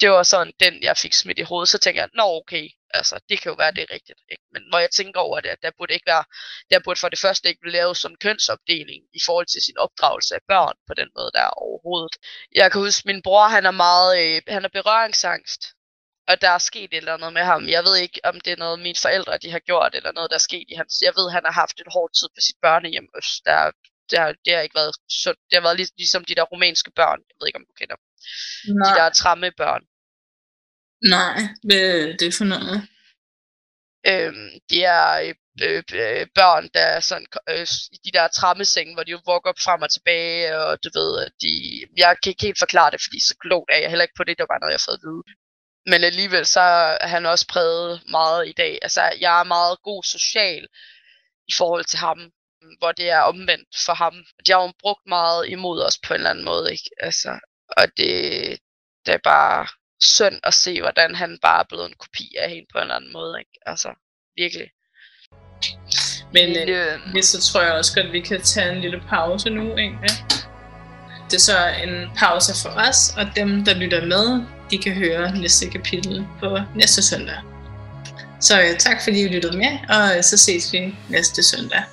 Det 0.02 0.10
var 0.12 0.24
sådan 0.24 0.54
den, 0.60 0.84
jeg 0.84 0.98
fik 0.98 1.14
smidt 1.14 1.40
i 1.40 1.42
hovedet. 1.42 1.70
Så 1.70 1.78
tænker 1.78 2.02
jeg, 2.02 2.10
nå 2.14 2.24
okay, 2.24 2.70
altså 2.94 3.20
det 3.30 3.42
kan 3.42 3.50
jo 3.50 3.56
være, 3.56 3.72
det 3.72 3.82
er 3.82 3.94
rigtigt. 3.94 4.20
Ikke? 4.32 4.44
Men 4.54 4.62
når 4.72 4.80
jeg 4.80 4.92
tænker 4.92 5.20
over 5.20 5.40
det, 5.40 5.50
at 5.50 5.62
der 5.62 5.72
burde 5.78 5.94
ikke 5.94 6.06
være, 6.06 6.24
der 6.72 6.80
burde 6.86 7.00
for 7.00 7.10
det 7.10 7.20
første 7.20 7.50
ikke 7.50 7.62
blive 7.62 7.74
lavet 7.74 7.98
som 7.98 8.16
kønsopdeling 8.16 9.04
i 9.14 9.22
forhold 9.26 9.46
til 9.46 9.62
sin 9.62 9.78
opdragelse 9.78 10.36
af 10.36 10.42
børn 10.48 10.76
på 10.88 10.94
den 10.94 11.10
måde 11.18 11.32
der 11.34 11.48
overhovedet. 11.48 12.16
Jeg 12.56 12.72
kan 12.72 12.82
huske, 12.82 13.08
min 13.08 13.22
bror, 13.22 13.48
han 13.48 13.66
er 13.66 13.72
meget, 13.72 14.12
øh, 14.22 14.42
han 14.48 14.66
er 14.66 14.70
berøringsangst 14.70 15.62
og 16.30 16.42
der 16.42 16.50
er 16.50 16.58
sket 16.58 16.90
et 16.94 16.98
eller 16.98 17.14
andet 17.14 17.34
med 17.34 17.46
ham. 17.52 17.62
Jeg 17.76 17.84
ved 17.84 17.96
ikke, 17.98 18.20
om 18.24 18.36
det 18.46 18.52
er 18.54 18.64
noget, 18.66 18.80
mine 18.80 19.02
forældre 19.06 19.38
de 19.44 19.52
har 19.52 19.60
gjort, 19.70 19.96
eller 19.96 20.12
noget, 20.12 20.30
der 20.32 20.38
er 20.42 20.48
sket 20.50 20.68
i 20.70 20.76
hans... 20.76 20.94
Jeg 21.08 21.14
ved, 21.18 21.32
han 21.32 21.44
har 21.46 21.56
haft 21.62 21.78
et 21.80 21.94
hårdt 21.96 22.14
tid 22.20 22.28
på 22.36 22.42
sit 22.48 22.58
børnehjem. 22.66 23.08
Der, 23.46 23.72
der, 24.12 24.34
det 24.46 24.52
har 24.54 24.62
ikke 24.62 24.80
været 24.82 24.96
sundt. 25.24 25.40
Det 25.50 25.56
har 25.58 25.66
været 25.68 25.78
lig, 25.80 25.88
ligesom 25.98 26.26
de 26.26 26.36
der 26.36 26.52
romanske 26.54 26.92
børn. 27.00 27.20
Jeg 27.30 27.36
ved 27.40 27.48
ikke, 27.48 27.60
om 27.62 27.68
du 27.70 27.74
kender 27.80 27.96
dem. 28.00 28.06
Nej. 28.80 28.86
De 28.86 29.00
der 29.00 29.10
tramme 29.22 29.52
børn. 29.64 29.84
Nej, 31.04 31.40
hvad 31.64 31.78
er 31.78 32.18
det 32.18 32.34
for 32.34 32.46
noget? 32.46 32.78
Øhm, 34.08 34.50
de 34.70 34.84
er 34.84 35.34
øh, 35.62 35.84
øh, 35.94 36.28
børn, 36.36 36.70
der 36.74 36.80
er 36.80 37.00
sådan, 37.00 37.28
øh, 37.50 37.68
de 38.06 38.12
der 38.12 38.28
trammesenge, 38.28 38.94
hvor 38.94 39.04
de 39.04 39.12
jo 39.12 39.22
vugger 39.26 39.50
op 39.50 39.60
frem 39.60 39.82
og 39.82 39.92
tilbage, 39.92 40.58
og 40.58 40.84
du 40.84 40.90
ved, 40.94 41.30
de, 41.42 41.52
jeg 41.98 42.16
kan 42.24 42.30
ikke 42.30 42.46
helt 42.46 42.60
forklare 42.60 42.92
det, 42.92 43.02
fordi 43.06 43.20
så 43.20 43.36
klogt 43.44 43.70
er 43.74 43.78
jeg 43.78 43.90
heller 43.90 44.04
ikke 44.04 44.20
på 44.20 44.24
det, 44.24 44.38
der 44.38 44.46
var 44.50 44.60
noget, 44.60 44.72
jeg 44.72 44.80
har 44.82 44.88
fået 44.90 45.00
at 45.02 45.08
vide 45.08 45.24
men 45.86 46.04
alligevel 46.04 46.46
så 46.46 46.62
er 47.02 47.08
han 47.08 47.26
også 47.26 47.48
præget 47.48 48.04
meget 48.10 48.48
i 48.48 48.52
dag. 48.52 48.80
Altså, 48.82 49.02
jeg 49.20 49.40
er 49.40 49.44
meget 49.44 49.82
god 49.84 50.04
social 50.04 50.68
i 51.48 51.54
forhold 51.58 51.86
til 51.86 52.00
ham, 52.00 52.32
hvor 52.80 52.92
det 52.92 53.10
er 53.10 53.20
omvendt 53.22 53.70
for 53.86 53.94
ham. 53.94 54.14
De 54.46 54.52
har 54.52 54.62
jo 54.62 54.74
brugt 54.80 55.08
meget 55.08 55.50
imod 55.50 55.82
os 55.82 55.98
på 56.08 56.14
en 56.14 56.20
eller 56.20 56.30
anden 56.30 56.46
måde, 56.46 56.72
ikke? 56.72 56.90
Altså, 57.00 57.40
og 57.78 57.88
det, 57.98 58.14
det 59.06 59.14
er 59.14 59.24
bare 59.24 59.68
synd 60.02 60.40
at 60.44 60.54
se, 60.54 60.82
hvordan 60.82 61.16
han 61.16 61.38
bare 61.42 61.60
er 61.60 61.68
blevet 61.70 61.86
en 61.90 61.96
kopi 62.00 62.36
af 62.40 62.50
hende 62.50 62.68
på 62.72 62.78
en 62.78 62.82
eller 62.82 62.96
anden 62.96 63.14
måde, 63.14 63.40
ikke? 63.40 63.52
Altså, 63.66 63.90
virkelig. 64.36 64.70
Men 66.34 66.70
øh, 66.70 67.24
så 67.24 67.42
tror 67.42 67.62
jeg 67.62 67.74
også 67.74 67.96
godt, 67.96 68.06
at 68.06 68.14
vi 68.14 68.22
kan 68.22 68.42
tage 68.42 68.72
en 68.72 68.82
lille 68.82 69.02
pause 69.10 69.50
nu, 69.50 69.78
egentlig. 69.78 70.10
Det 71.30 71.36
er 71.36 71.40
så 71.40 71.68
en 71.84 72.10
pause 72.18 72.54
for 72.62 72.70
os, 72.70 73.14
og 73.18 73.36
dem, 73.36 73.66
der 73.66 73.74
lytter 73.74 74.06
med, 74.06 74.46
de 74.72 74.78
kan 74.78 74.94
høre 74.94 75.38
næste 75.38 75.70
kapitel 75.70 76.28
på 76.40 76.58
næste 76.76 77.02
søndag. 77.04 77.38
Så 78.42 78.76
tak 78.80 78.98
fordi 79.04 79.22
I 79.22 79.28
lyttede 79.28 79.58
med, 79.58 79.78
og 79.90 80.24
så 80.24 80.38
ses 80.38 80.74
vi 80.74 80.96
næste 81.10 81.44
søndag. 81.44 81.84